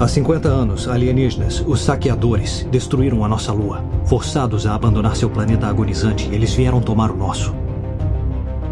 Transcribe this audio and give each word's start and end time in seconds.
Há 0.00 0.08
50 0.08 0.48
anos, 0.48 0.88
alienígenas, 0.88 1.62
os 1.66 1.82
saqueadores, 1.82 2.66
destruíram 2.70 3.22
a 3.22 3.28
nossa 3.28 3.52
lua. 3.52 3.84
Forçados 4.06 4.66
a 4.66 4.74
abandonar 4.74 5.14
seu 5.14 5.28
planeta 5.28 5.66
agonizante, 5.66 6.26
eles 6.32 6.54
vieram 6.54 6.80
tomar 6.80 7.10
o 7.10 7.16
nosso. 7.18 7.54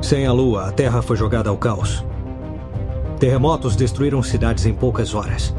Sem 0.00 0.26
a 0.26 0.32
lua, 0.32 0.68
a 0.68 0.72
Terra 0.72 1.02
foi 1.02 1.18
jogada 1.18 1.50
ao 1.50 1.58
caos. 1.58 2.02
Terremotos 3.20 3.76
destruíram 3.76 4.22
cidades 4.22 4.64
em 4.64 4.72
poucas 4.72 5.14
horas. 5.14 5.54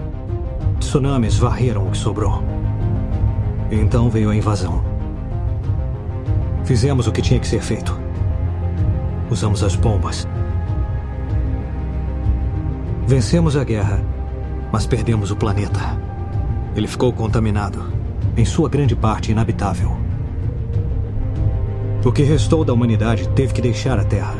Tsunamis 0.79 1.37
varreram 1.37 1.87
o 1.87 1.91
que 1.91 1.97
sobrou. 1.97 2.41
Então 3.69 4.09
veio 4.09 4.31
a 4.31 4.35
invasão. 4.35 4.83
Fizemos 6.63 7.05
o 7.05 7.11
que 7.11 7.21
tinha 7.21 7.39
que 7.39 7.47
ser 7.47 7.61
feito. 7.61 7.95
Usamos 9.29 9.61
as 9.61 9.75
bombas. 9.75 10.27
Vencemos 13.05 13.55
a 13.55 13.63
guerra, 13.63 14.01
mas 14.71 14.85
perdemos 14.85 15.31
o 15.31 15.35
planeta. 15.35 15.79
Ele 16.75 16.87
ficou 16.87 17.11
contaminado, 17.11 17.83
em 18.37 18.45
sua 18.45 18.69
grande 18.69 18.95
parte 18.95 19.31
inabitável. 19.31 19.97
O 22.05 22.11
que 22.11 22.23
restou 22.23 22.63
da 22.63 22.73
humanidade 22.73 23.27
teve 23.29 23.53
que 23.53 23.61
deixar 23.61 23.99
a 23.99 24.03
Terra. 24.03 24.35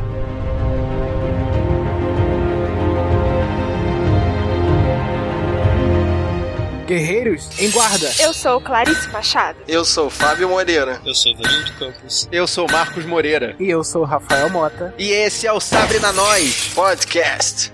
Guerreiros 6.87 7.49
em 7.59 7.69
guarda. 7.69 8.11
Eu 8.19 8.33
sou 8.33 8.59
Clarice 8.59 9.07
Machado. 9.09 9.59
Eu 9.67 9.85
sou 9.85 10.09
Fábio 10.09 10.49
Moreira. 10.49 10.99
Eu 11.05 11.13
sou 11.13 11.35
Danilo 11.35 11.71
Campos. 11.77 12.27
Eu 12.31 12.47
sou 12.47 12.65
Marcos 12.71 13.05
Moreira. 13.05 13.55
E 13.59 13.69
eu 13.69 13.83
sou 13.83 14.03
Rafael 14.03 14.49
Mota. 14.49 14.95
E 14.97 15.11
esse 15.11 15.45
é 15.45 15.53
o 15.53 15.59
Sabre 15.59 15.99
na 15.99 16.11
Nós 16.11 16.71
Podcast. 16.73 17.71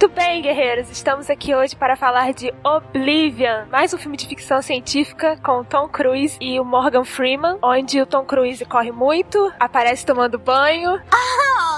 Muito 0.00 0.14
bem, 0.14 0.40
guerreiros, 0.40 0.88
estamos 0.92 1.28
aqui 1.28 1.56
hoje 1.56 1.74
para 1.74 1.96
falar 1.96 2.32
de 2.32 2.54
Oblivion, 2.62 3.66
mais 3.68 3.92
um 3.92 3.98
filme 3.98 4.16
de 4.16 4.28
ficção 4.28 4.62
científica 4.62 5.36
com 5.42 5.64
Tom 5.64 5.88
Cruise 5.88 6.38
e 6.40 6.60
o 6.60 6.64
Morgan 6.64 7.02
Freeman, 7.02 7.58
onde 7.60 8.00
o 8.00 8.06
Tom 8.06 8.24
Cruise 8.24 8.64
corre 8.64 8.92
muito, 8.92 9.52
aparece 9.58 10.06
tomando 10.06 10.38
banho. 10.38 11.00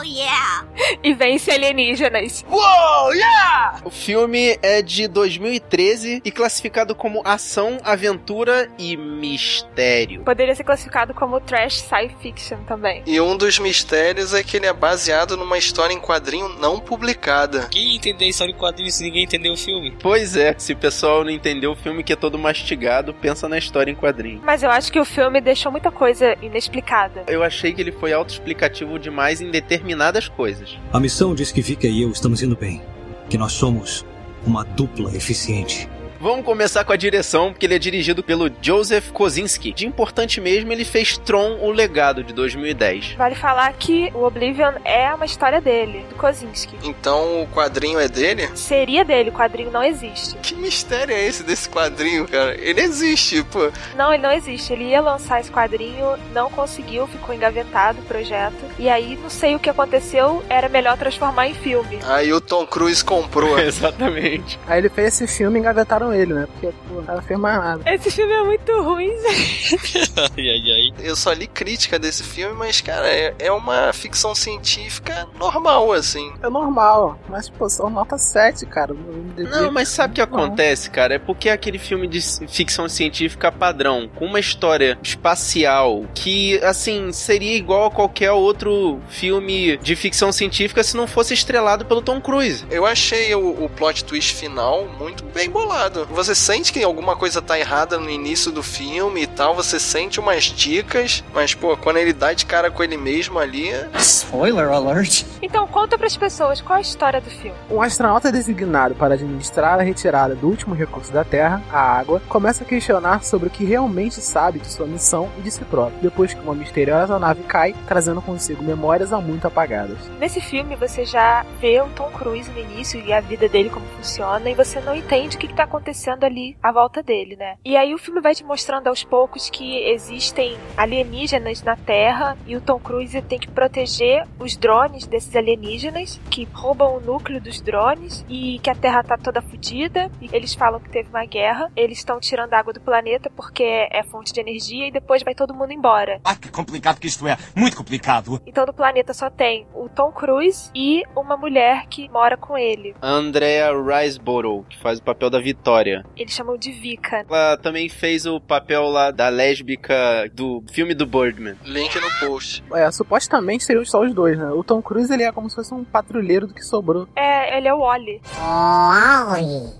Yeah! 0.03 0.67
E 1.03 1.15
vence 1.15 1.51
alienígenas. 1.51 2.45
Uou, 2.51 3.15
yeah! 3.15 3.81
O 3.85 3.91
filme 3.91 4.59
é 4.63 4.83
de 4.83 5.09
2013 5.09 6.21
e 6.25 6.31
classificado 6.31 6.95
como 6.95 7.23
ação, 7.25 7.79
aventura 7.83 8.69
e 8.79 8.97
mistério. 8.97 10.23
Poderia 10.25 10.55
ser 10.55 10.65
classificado 10.65 11.15
como 11.15 11.41
trash 11.41 11.81
sci 11.81 12.11
fiction 12.21 12.59
também. 12.65 13.03
E 13.07 13.21
um 13.21 13.37
dos 13.37 13.59
mistérios 13.59 14.35
é 14.35 14.43
que 14.43 14.57
ele 14.57 14.67
é 14.67 14.73
baseado 14.73 15.37
numa 15.37 15.57
história 15.57 15.95
em 15.95 16.01
quadrinho 16.01 16.49
não 16.49 16.81
publicada. 16.81 17.69
Quem 17.71 17.97
entender 17.97 18.27
história 18.27 18.53
em 18.53 18.57
quadrinhos 18.57 18.95
se 18.95 19.05
ninguém 19.05 19.25
entendeu 19.25 19.53
o 19.53 19.57
filme? 19.57 19.97
Pois 20.03 20.37
é, 20.37 20.55
se 20.59 20.73
o 20.73 20.77
pessoal 20.77 21.25
não 21.25 21.31
entendeu 21.31 21.73
o 21.73 21.77
filme 21.77 22.03
que 22.03 22.13
é 22.13 22.17
todo 22.17 22.39
mastigado, 22.39 23.15
pensa 23.15 23.49
na 23.49 23.59
história 23.59 23.91
em 23.91 23.95
quadrinho. 23.95 24.41
Mas 24.45 24.63
eu 24.63 24.71
acho 24.71 24.93
que 24.93 25.01
o 25.01 25.05
filme 25.05 25.41
deixou 25.41 25.71
muita 25.71 25.91
coisa 25.91 26.37
inexplicada. 26.43 27.25
Eu 27.27 27.43
achei 27.43 27.73
que 27.73 27.81
ele 27.81 27.93
foi 27.93 28.13
autoexplicativo 28.13 28.99
demais 28.99 29.41
em 29.41 29.51
determinadas 29.91 30.29
coisas. 30.29 30.79
A 30.93 31.01
missão 31.01 31.35
diz 31.35 31.51
que 31.51 31.61
Vika 31.61 31.87
e 31.87 32.03
eu 32.03 32.11
estamos 32.11 32.43
indo 32.43 32.57
bem. 32.57 32.81
Que 33.29 33.37
nós 33.37 33.53
somos 33.53 34.05
uma 34.47 34.65
dupla 34.65 35.15
eficiente. 35.15 35.89
Vamos 36.23 36.45
começar 36.45 36.85
com 36.85 36.93
a 36.93 36.97
direção, 36.97 37.51
porque 37.51 37.65
ele 37.65 37.77
é 37.77 37.79
dirigido 37.79 38.23
pelo 38.23 38.51
Joseph 38.61 39.11
Kosinski. 39.11 39.73
De 39.73 39.87
importante 39.87 40.39
mesmo, 40.39 40.71
ele 40.71 40.85
fez 40.85 41.17
Tron, 41.17 41.57
o 41.63 41.71
Legado, 41.71 42.23
de 42.23 42.35
2010. 42.35 43.15
Vale 43.15 43.35
falar 43.35 43.73
que 43.73 44.13
o 44.15 44.25
Oblivion 44.25 44.75
é 44.85 45.15
uma 45.15 45.25
história 45.25 45.63
dele, 45.63 46.05
do 46.11 46.17
Kozinski. 46.17 46.77
Então 46.85 47.45
o 47.45 47.47
quadrinho 47.47 47.99
é 47.99 48.07
dele? 48.07 48.51
Seria 48.55 49.03
dele, 49.03 49.31
o 49.31 49.33
quadrinho 49.33 49.71
não 49.71 49.83
existe. 49.83 50.37
Que 50.43 50.55
mistério 50.55 51.15
é 51.15 51.27
esse 51.27 51.43
desse 51.43 51.71
quadrinho, 51.71 52.29
cara? 52.29 52.55
Ele 52.55 52.83
existe, 52.83 53.43
pô. 53.45 53.73
Não, 53.97 54.13
ele 54.13 54.23
não 54.23 54.31
existe. 54.31 54.75
Ele 54.75 54.91
ia 54.91 55.01
lançar 55.01 55.41
esse 55.41 55.51
quadrinho, 55.51 56.19
não 56.35 56.51
conseguiu, 56.51 57.07
ficou 57.07 57.35
engavetado 57.35 58.01
o 58.01 58.05
projeto. 58.05 58.63
E 58.79 58.91
aí, 58.91 59.19
não 59.23 59.31
sei 59.31 59.55
o 59.55 59.59
que 59.59 59.71
aconteceu, 59.71 60.45
era 60.51 60.69
melhor 60.69 60.99
transformar 60.99 61.49
em 61.49 61.55
filme. 61.55 61.99
Aí 62.05 62.31
o 62.31 62.43
Tom 62.43 62.67
Cruise 62.67 63.03
comprou. 63.03 63.57
Exatamente. 63.71 64.59
Aí 64.67 64.81
ele 64.81 64.91
fez 64.91 65.19
esse 65.19 65.27
filme 65.27 65.59
e 65.59 65.63
engavetaram 66.11 66.15
ele, 66.15 66.35
né? 66.35 66.49
Porque, 66.53 66.75
pô, 66.89 67.03
ela 67.07 67.23
fez 67.23 67.39
mais 67.39 67.59
nada. 67.59 67.95
Esse 67.95 68.11
filme 68.11 68.33
é 68.33 68.43
muito 68.43 68.83
ruim, 68.83 69.11
ai, 70.17 70.51
ai, 70.51 70.73
ai. 70.73 70.95
Eu 71.07 71.17
só 71.17 71.33
li 71.33 71.47
crítica 71.47 71.99
desse 71.99 72.23
filme, 72.23 72.55
mas, 72.55 72.81
cara, 72.81 73.09
é, 73.09 73.35
é 73.39 73.53
uma 73.53 73.93
ficção 73.93 74.35
científica 74.35 75.29
normal, 75.39 75.93
assim. 75.93 76.33
É 76.43 76.49
normal, 76.49 77.19
mas, 77.29 77.49
pô, 77.49 77.69
são 77.69 77.91
nota 77.91 78.19
7, 78.19 78.67
cara. 78.67 78.95
Não, 79.37 79.71
mas 79.71 79.89
sabe 79.89 80.13
o 80.13 80.15
que 80.15 80.31
Não. 80.31 80.39
acontece, 80.45 80.91
cara? 80.91 81.15
É 81.15 81.19
porque 81.19 81.49
é 81.49 81.53
aquele 81.53 81.79
filme 81.79 82.07
de 82.07 82.21
ficção 82.49 82.89
científica 82.89 83.51
padrão, 83.53 84.09
com 84.15 84.27
uma 84.27 84.41
história 84.41 84.99
espacial 85.03 86.05
que, 86.15 86.59
assim, 86.63 87.13
seria 87.13 87.57
igual 87.57 87.87
a 87.87 87.91
qualquer 87.91 88.33
outro 88.33 89.01
filme 89.09 89.77
de 89.79 89.97
ficção 89.97 90.33
científica 90.33 90.83
se 90.83 90.97
não 90.97 91.07
fosse 91.07 91.35
estrelado 91.35 91.85
pelo 91.85 92.03
Tom 92.03 92.21
Cruise. 92.21 92.65
Eu 92.71 92.87
achei 92.87 93.35
o, 93.35 93.65
o 93.65 93.69
plot 93.69 94.05
twist 94.05 94.35
final 94.35 94.87
muito 94.99 95.25
bem 95.25 95.49
bolado. 95.49 96.00
Você 96.11 96.35
sente 96.35 96.73
que 96.73 96.83
alguma 96.83 97.17
coisa 97.17 97.43
tá 97.43 97.59
errada 97.59 97.99
no 97.99 98.11
início 98.11 98.51
do 98.53 98.63
filme 98.63 99.23
e 99.23 99.27
tal, 99.27 99.55
você 99.55 99.79
sente 99.79 100.21
umas 100.21 100.45
dicas, 100.45 101.25
mas, 101.33 101.55
pô, 101.55 101.77
quando 101.77 101.99
ele 101.99 102.13
dá 102.13 102.33
de 102.33 102.47
cara 102.47 102.71
com 102.71 102.83
ele 102.83 102.97
mesmo 102.97 103.39
ali, 103.39 103.71
Spoiler 103.99 104.69
alert! 104.69 105.25
Então, 105.43 105.67
conta 105.67 105.99
pras 105.99 106.17
pessoas 106.17 106.61
qual 106.61 106.77
é 106.77 106.79
a 106.79 106.83
história 106.83 107.21
do 107.21 107.31
filme. 107.31 107.57
Um 107.71 107.83
astronauta 107.83 108.31
designado 108.31 108.95
para 108.95 109.15
administrar 109.15 109.79
a 109.81 109.83
retirada 109.83 110.35
do 110.35 110.47
último 110.47 110.75
recurso 110.75 111.13
da 111.13 111.25
Terra, 111.25 111.63
a 111.71 111.81
água, 111.81 112.21
começa 112.29 112.63
a 112.63 112.67
questionar 112.67 113.25
sobre 113.25 113.49
o 113.49 113.51
que 113.51 113.65
realmente 113.65 114.21
sabe 114.21 114.59
de 114.59 114.71
sua 114.71 114.87
missão 114.87 115.29
e 115.39 115.43
de 115.43 115.51
si 115.51 115.65
próprio, 115.65 116.01
depois 116.01 116.33
que 116.33 116.41
uma 116.41 116.55
misteriosa 116.55 117.19
nave 117.19 117.43
cai, 117.45 117.75
trazendo 117.87 118.23
consigo 118.23 118.63
memórias 118.63 119.13
há 119.13 119.21
muito 119.21 119.47
apagadas. 119.47 119.99
Nesse 120.19 120.41
filme, 120.41 120.77
você 120.77 121.05
já 121.05 121.45
vê 121.61 121.81
o 121.81 121.89
Tom 121.89 122.11
Cruise 122.11 122.51
no 122.51 122.59
início 122.59 123.01
e 123.01 123.13
a 123.13 123.21
vida 123.21 123.49
dele 123.49 123.71
como 123.71 123.87
funciona, 123.97 124.49
e 124.51 124.55
você 124.55 124.81
não 124.81 124.95
entende 124.95 125.37
o 125.37 125.41
que, 125.41 125.49
que 125.49 125.55
tá 125.55 125.67
acontecendo 125.91 126.25
ali 126.25 126.57
à 126.63 126.73
volta 126.73 127.03
dele, 127.03 127.37
né? 127.37 127.57
E 127.65 127.77
aí 127.77 127.93
o 127.93 127.99
filme 127.99 128.21
vai 128.21 128.35
te 128.35 128.45
mostrando 128.45 128.87
aos 128.87 129.03
poucos 129.05 129.51
que 129.51 129.79
existem 129.91 130.57
alienígenas 130.77 131.63
na 131.63 131.77
Terra 131.77 132.37
e 132.47 132.57
o 132.57 132.61
Tom 132.61 132.79
Cruise 132.79 133.21
tem 133.23 133.39
que 133.39 133.51
proteger 133.51 134.27
os 134.39 134.57
drones 134.57 135.07
desses 135.07 135.35
alienígenas 135.35 136.21
que 136.31 136.45
roubam 136.53 136.97
o 136.97 137.01
núcleo 137.01 137.41
dos 137.41 137.61
drones 137.61 138.25
e 138.29 138.59
que 138.61 138.71
a 138.71 138.75
Terra 138.75 139.03
tá 139.03 139.19
toda 139.19 139.43
fodida. 139.43 140.11
E 140.21 140.29
eles 140.33 140.55
falam 140.55 140.81
que 140.81 140.89
teve 140.89 141.09
uma 141.09 141.25
guerra, 141.25 141.71
eles 141.77 141.99
estão 141.99 142.21
tirando 142.21 142.55
água 142.55 142.73
do 142.73 142.81
planeta 142.81 143.31
porque 143.35 143.65
é 143.91 144.03
fonte 144.05 144.33
de 144.33 144.41
energia 144.41 144.87
e 144.87 144.93
depois 144.93 145.23
vai 145.23 145.35
todo 145.35 145.55
mundo 145.55 145.73
embora. 145.73 146.21
Ah, 146.25 146.37
que 146.37 146.51
complicado 146.51 147.01
que 147.01 147.09
isto 147.09 147.27
é! 147.27 147.37
Muito 147.57 147.77
complicado! 147.77 148.41
Então 148.47 148.65
no 148.65 148.73
planeta 148.73 149.13
só 149.13 149.29
tem 149.29 149.67
o 149.75 149.89
Tom 149.89 150.13
Cruise 150.13 150.71
e 150.75 151.03
uma 151.17 151.37
mulher 151.37 151.87
que 151.87 152.09
mora 152.09 152.37
com 152.37 152.57
ele. 152.57 152.95
Andrea 153.03 153.71
Riseborough, 153.73 154.65
que 154.69 154.79
faz 154.79 154.99
o 154.99 155.03
papel 155.03 155.31
da 155.31 155.41
Vitória. 155.41 155.80
Eles 156.17 156.33
chamam 156.33 156.57
de 156.57 156.71
Vika. 156.73 157.25
Ela 157.29 157.57
também 157.57 157.89
fez 157.89 158.27
o 158.27 158.41
papel 158.41 158.85
lá 158.85 159.11
da 159.11 159.29
lésbica 159.29 160.31
do 160.33 160.63
filme 160.73 160.95
do 160.95 161.07
Birdman. 161.07 161.57
link 161.65 161.95
no 161.99 162.11
post. 162.27 162.63
É, 162.75 162.91
supostamente 162.91 163.65
seriam 163.65 163.85
só 163.85 164.03
os 164.03 164.13
dois, 164.13 164.39
né? 164.39 164.51
O 164.51 164.63
Tom 164.63 164.83
Cruise 164.83 165.13
ele 165.13 165.23
é 165.23 165.33
como 165.33 165.49
se 165.49 165.57
fosse 165.57 165.73
um 165.75 165.85
patrulheiro 165.85 166.47
do 166.47 166.55
que 166.55 166.63
sobrou. 166.63 167.09
É, 167.17 167.57
ele 167.57 167.69
é 167.69 167.75
o 167.75 167.81
Wally. 167.81 168.21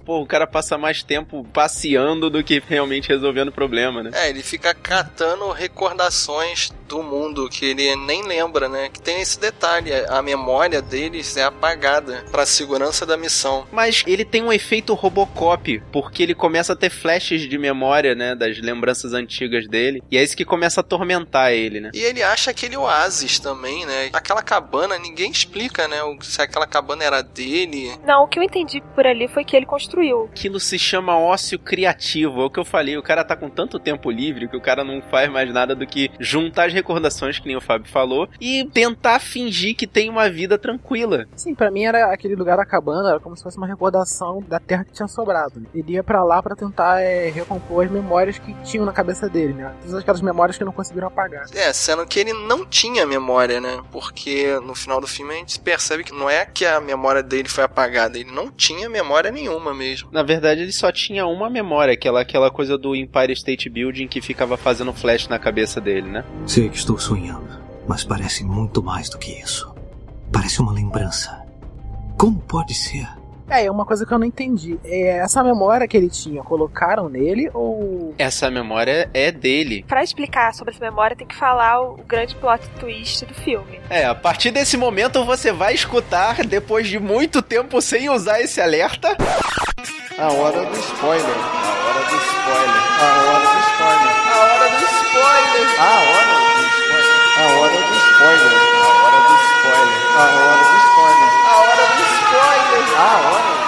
Pô, 0.05 0.21
o 0.21 0.27
cara 0.27 0.47
passa 0.47 0.77
mais 0.79 1.03
tempo 1.03 1.47
passeando 1.53 2.31
do 2.31 2.43
que 2.43 2.63
realmente 2.67 3.09
resolvendo 3.09 3.49
o 3.49 3.53
problema, 3.53 4.03
né? 4.03 4.11
É, 4.15 4.29
ele 4.29 4.43
fica 4.43 4.75
catando 4.75 5.51
recordações 5.51 6.73
do 6.91 7.05
mundo 7.05 7.49
que 7.49 7.65
ele 7.65 7.95
nem 7.95 8.25
lembra, 8.25 8.69
né? 8.69 8.89
Que 8.89 9.01
tem 9.01 9.21
esse 9.21 9.39
detalhe, 9.39 9.93
a 10.09 10.21
memória 10.21 10.83
deles 10.83 11.37
é 11.37 11.45
apagada 11.45 12.25
pra 12.33 12.45
segurança 12.45 13.07
da 13.07 13.17
missão. 13.17 13.65
Mas 13.71 14.03
ele 14.09 14.25
tem 14.25 14.43
um 14.43 14.53
efeito 14.53 14.93
Robocop, 14.93 15.81
porque 15.93 16.25
ele 16.25 16.35
começa 16.35 16.73
a 16.73 16.77
ter 16.77 16.91
flashes 16.91 17.49
de 17.49 17.57
memória, 17.57 18.17
né, 18.17 18.35
das 18.35 18.59
lembranças 18.59 19.13
antigas 19.13 19.69
dele, 19.69 20.03
e 20.11 20.19
é 20.19 20.23
isso 20.23 20.37
que 20.37 20.45
começa 20.45 20.81
a 20.81 20.83
atormentar 20.83 21.53
ele, 21.53 21.81
né? 21.81 21.91
E 21.95 22.01
ele 22.01 22.25
acha 22.25 22.51
aquele 22.51 22.77
oásis 22.77 23.39
também, 23.39 23.87
né? 23.87 24.11
Aquela 24.13 24.43
cabana, 24.43 24.99
ninguém 24.99 25.31
explica, 25.31 25.87
né? 25.87 25.99
Se 26.23 26.43
aquela 26.43 26.67
cabana 26.67 27.05
era 27.05 27.23
dele. 27.23 27.93
Não, 28.05 28.25
o 28.25 28.27
que 28.29 28.41
eu 28.41 28.43
entendi 28.43 28.83
por 28.97 29.07
ali 29.07 29.29
foi 29.29 29.45
que 29.45 29.57
ele 29.57 29.67
construiu. 29.67 30.25
Aquilo 30.33 30.59
se 30.59 30.77
chama 30.77 31.17
ócio 31.17 31.57
criativo, 31.57 32.43
é 32.43 32.45
o 32.47 32.51
que 32.51 32.59
eu 32.59 32.65
falei, 32.65 32.97
o 32.97 33.03
cara 33.03 33.23
tá 33.23 33.37
com 33.37 33.49
tanto 33.49 33.79
tempo 33.79 34.11
livre 34.11 34.49
que 34.49 34.57
o 34.57 34.61
cara 34.61 34.83
não 34.83 35.01
faz 35.03 35.31
mais 35.31 35.53
nada 35.53 35.77
do 35.77 35.87
que 35.87 36.11
juntar 36.19 36.67
as 36.67 36.80
recordações, 36.81 37.39
que 37.39 37.47
nem 37.47 37.57
o 37.57 37.61
Fábio 37.61 37.91
falou, 37.91 38.29
e 38.41 38.65
tentar 38.73 39.21
fingir 39.21 39.77
que 39.77 39.87
tem 39.87 40.09
uma 40.09 40.29
vida 40.29 40.59
tranquila. 40.59 41.27
Sim, 41.37 41.55
pra 41.55 41.71
mim 41.71 41.85
era 41.85 42.13
aquele 42.13 42.35
lugar 42.35 42.57
da 42.57 42.65
cabana, 42.65 43.11
era 43.11 43.21
como 43.21 43.37
se 43.37 43.43
fosse 43.43 43.57
uma 43.57 43.67
recordação 43.67 44.43
da 44.47 44.59
terra 44.59 44.85
que 44.85 44.93
tinha 44.93 45.09
sobrado. 45.09 45.63
Ele 45.75 45.93
ia 45.93 46.03
pra 46.03 46.25
lá 46.25 46.43
pra 46.43 46.57
tentar 46.57 47.01
é, 47.01 47.29
recompor 47.29 47.85
as 47.85 47.91
memórias 47.91 48.39
que 48.39 48.55
tinham 48.65 48.85
na 48.85 48.93
cabeça 48.93 49.29
dele, 49.29 49.55
né? 49.55 49.73
Todas 49.81 49.97
aquelas 49.97 50.21
memórias 50.21 50.57
que 50.57 50.65
não 50.65 50.73
conseguiram 50.73 51.09
apagar. 51.09 51.47
É, 51.55 51.73
sendo 51.73 52.07
que 52.07 52.19
ele 52.19 52.33
não 52.33 52.65
tinha 52.65 53.07
memória, 53.07 53.61
né? 53.61 53.81
Porque 53.91 54.59
no 54.61 54.75
final 54.75 55.01
do 55.01 55.07
filme 55.07 55.35
a 55.35 55.39
gente 55.39 55.59
percebe 55.61 56.05
que 56.05 56.13
não 56.13 56.29
é 56.29 56.47
que 56.47 56.65
a 56.65 56.81
memória 56.81 57.23
dele 57.23 57.49
foi 57.49 57.65
apagada, 57.65 58.19
ele 58.19 58.31
não 58.31 58.51
tinha 58.51 58.89
memória 58.89 59.31
nenhuma 59.31 59.75
mesmo. 59.75 60.09
Na 60.13 60.23
verdade, 60.23 60.63
ele 60.63 60.73
só 60.73 60.91
tinha 60.91 61.27
uma 61.27 61.51
memória, 61.51 61.93
aquela, 61.93 62.21
aquela 62.21 62.51
coisa 62.51 62.79
do 62.79 62.95
Empire 62.95 63.33
State 63.33 63.69
Building 63.69 64.09
que 64.09 64.21
ficava 64.21 64.57
fazendo 64.57 64.93
flash 64.93 65.29
na 65.29 65.39
cabeça 65.39 65.81
dele, 65.81 66.09
né? 66.09 66.25
Sei 66.47 66.70
que 66.71 66.77
estou 66.77 66.99
sonhando, 66.99 67.61
mas 67.87 68.05
parece 68.05 68.45
muito 68.45 68.83
mais 68.83 69.09
do 69.09 69.19
que 69.19 69.33
isso. 69.33 69.73
Parece 70.33 70.61
uma 70.61 70.73
lembrança. 70.73 71.45
Como 72.17 72.39
pode 72.41 72.75
ser? 72.75 73.09
É, 73.51 73.65
é 73.65 73.71
uma 73.71 73.85
coisa 73.85 74.07
que 74.07 74.15
eu 74.15 74.19
não 74.19 74.27
entendi. 74.27 74.79
É, 74.85 75.19
essa 75.19 75.43
memória 75.43 75.89
que 75.89 75.97
ele 75.97 76.09
tinha, 76.09 76.41
colocaram 76.43 77.09
nele 77.09 77.51
ou. 77.53 78.15
Essa 78.17 78.49
memória 78.49 79.11
é 79.13 79.33
dele. 79.33 79.85
Pra 79.89 80.05
explicar 80.05 80.55
sobre 80.55 80.73
essa 80.73 80.85
memória, 80.85 81.17
tem 81.17 81.27
que 81.27 81.35
falar 81.35 81.81
o, 81.83 81.95
o 81.95 82.05
grande 82.05 82.37
plot 82.37 82.63
twist 82.79 83.27
do 83.27 83.35
filme. 83.35 83.81
É, 83.91 84.05
a 84.07 84.15
partir 84.15 84.53
desse 84.53 84.77
momento 84.77 85.25
você 85.25 85.51
vai 85.51 85.75
escutar, 85.75 86.47
depois 86.47 86.89
de 86.89 87.01
muito 87.01 87.43
tempo 87.43 87.83
sem 87.83 88.09
usar 88.09 88.41
esse 88.41 88.61
alerta. 88.61 89.17
A 90.17 90.33
hora 90.33 90.65
do 90.67 90.79
spoiler. 90.79 91.25
A 91.25 91.71
hora 91.89 92.09
do 92.09 92.17
spoiler. 92.17 92.83
A 93.01 93.23
hora 93.27 93.41
do 93.41 93.61
spoiler. 93.67 94.21
A 94.31 94.39
hora 94.39 94.69
do 94.69 94.71
spoiler! 94.71 94.71
A 94.71 94.71
hora 94.71 94.71
do 94.71 94.85
spoiler. 94.85 95.81
A 95.81 95.85
hora 95.85 95.99
do 95.99 96.35
spoiler. 96.35 96.50
A 97.37 97.43
hora 97.43 97.71
do 97.71 97.95
spoiler. 97.95 98.55
A 98.75 98.89
hora 99.03 99.21
do 99.29 99.35
spoiler. 99.35 100.01
A 100.17 100.27
hora 100.35 100.57
do 100.59 100.77
spoiler! 100.87 101.31
A 101.45 101.57
hora 101.57 101.87
do 101.97 102.05
spoiler. 102.05 103.60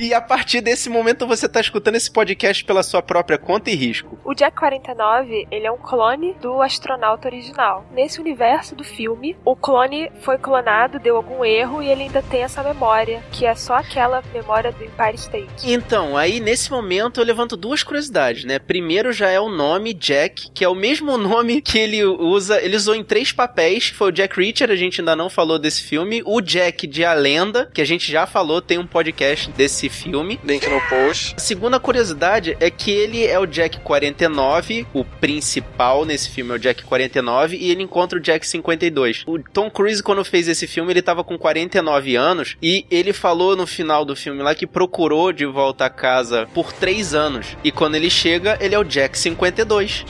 E 0.00 0.14
a 0.14 0.20
partir 0.20 0.60
desse 0.60 0.88
momento 0.88 1.26
você 1.26 1.48
tá 1.48 1.60
escutando 1.60 1.96
esse 1.96 2.08
podcast 2.08 2.64
pela 2.64 2.84
sua 2.84 3.02
própria 3.02 3.36
conta 3.36 3.68
e 3.68 3.74
risco. 3.74 4.16
O 4.24 4.32
Jack 4.32 4.56
49, 4.56 5.48
ele 5.50 5.66
é 5.66 5.72
um 5.72 5.76
clone 5.76 6.34
do 6.40 6.62
astronauta 6.62 7.26
original. 7.26 7.84
Nesse 7.90 8.20
universo 8.20 8.76
do 8.76 8.84
filme, 8.84 9.36
o 9.44 9.56
clone 9.56 10.08
foi 10.20 10.38
clonado, 10.38 11.00
deu 11.00 11.16
algum 11.16 11.44
erro 11.44 11.82
e 11.82 11.88
ele 11.88 12.04
ainda 12.04 12.22
tem 12.22 12.44
essa 12.44 12.62
memória, 12.62 13.24
que 13.32 13.44
é 13.44 13.56
só 13.56 13.74
aquela 13.74 14.22
memória 14.32 14.70
do 14.70 14.84
Empire 14.84 15.16
State. 15.16 15.68
Então, 15.68 16.16
aí 16.16 16.38
nesse 16.38 16.70
momento 16.70 17.20
eu 17.20 17.24
levanto 17.24 17.56
duas 17.56 17.82
curiosidades, 17.82 18.44
né? 18.44 18.60
Primeiro 18.60 19.12
já 19.12 19.28
é 19.28 19.40
o 19.40 19.48
nome 19.48 19.92
Jack, 19.92 20.52
que 20.52 20.64
é 20.64 20.68
o 20.68 20.76
mesmo 20.76 21.16
nome 21.18 21.60
que 21.60 21.76
ele 21.76 22.04
usa, 22.04 22.62
ele 22.62 22.76
usou 22.76 22.94
em 22.94 23.02
três 23.02 23.32
papéis, 23.32 23.88
foi 23.88 24.10
o 24.10 24.12
Jack 24.12 24.38
Reacher, 24.38 24.70
a 24.70 24.76
gente 24.76 25.00
ainda 25.00 25.16
não 25.16 25.28
falou 25.28 25.58
desse 25.58 25.82
filme, 25.82 26.22
o 26.24 26.40
Jack 26.40 26.86
de 26.86 27.04
A 27.04 27.14
Lenda, 27.14 27.68
que 27.74 27.80
a 27.80 27.84
gente 27.84 28.12
já 28.12 28.28
falou, 28.28 28.62
tem 28.62 28.78
um 28.78 28.86
podcast 28.86 29.50
desse 29.50 29.87
filme. 29.88 30.38
Link 30.44 30.66
no 30.68 30.80
post. 30.88 31.34
A 31.36 31.40
segunda 31.40 31.78
curiosidade 31.80 32.56
é 32.60 32.70
que 32.70 32.90
ele 32.90 33.24
é 33.26 33.38
o 33.38 33.46
Jack 33.46 33.80
49, 33.80 34.86
o 34.92 35.04
principal 35.04 36.04
nesse 36.04 36.30
filme 36.30 36.52
é 36.52 36.54
o 36.54 36.58
Jack 36.58 36.82
49, 36.84 37.56
e 37.56 37.70
ele 37.70 37.82
encontra 37.82 38.18
o 38.18 38.20
Jack 38.22 38.46
52. 38.46 39.24
O 39.26 39.38
Tom 39.38 39.70
Cruise, 39.70 40.02
quando 40.02 40.24
fez 40.24 40.48
esse 40.48 40.66
filme, 40.66 40.92
ele 40.92 41.02
tava 41.02 41.22
com 41.24 41.38
49 41.38 42.16
anos, 42.16 42.56
e 42.62 42.86
ele 42.90 43.12
falou 43.12 43.56
no 43.56 43.66
final 43.66 44.04
do 44.04 44.14
filme 44.16 44.42
lá 44.42 44.54
que 44.54 44.66
procurou 44.66 45.32
de 45.32 45.46
volta 45.46 45.84
a 45.86 45.90
casa 45.90 46.48
por 46.54 46.72
3 46.72 47.14
anos. 47.14 47.56
E 47.64 47.70
quando 47.72 47.94
ele 47.94 48.10
chega, 48.10 48.56
ele 48.60 48.74
é 48.74 48.78
o 48.78 48.84
Jack 48.84 49.18
52. 49.18 50.04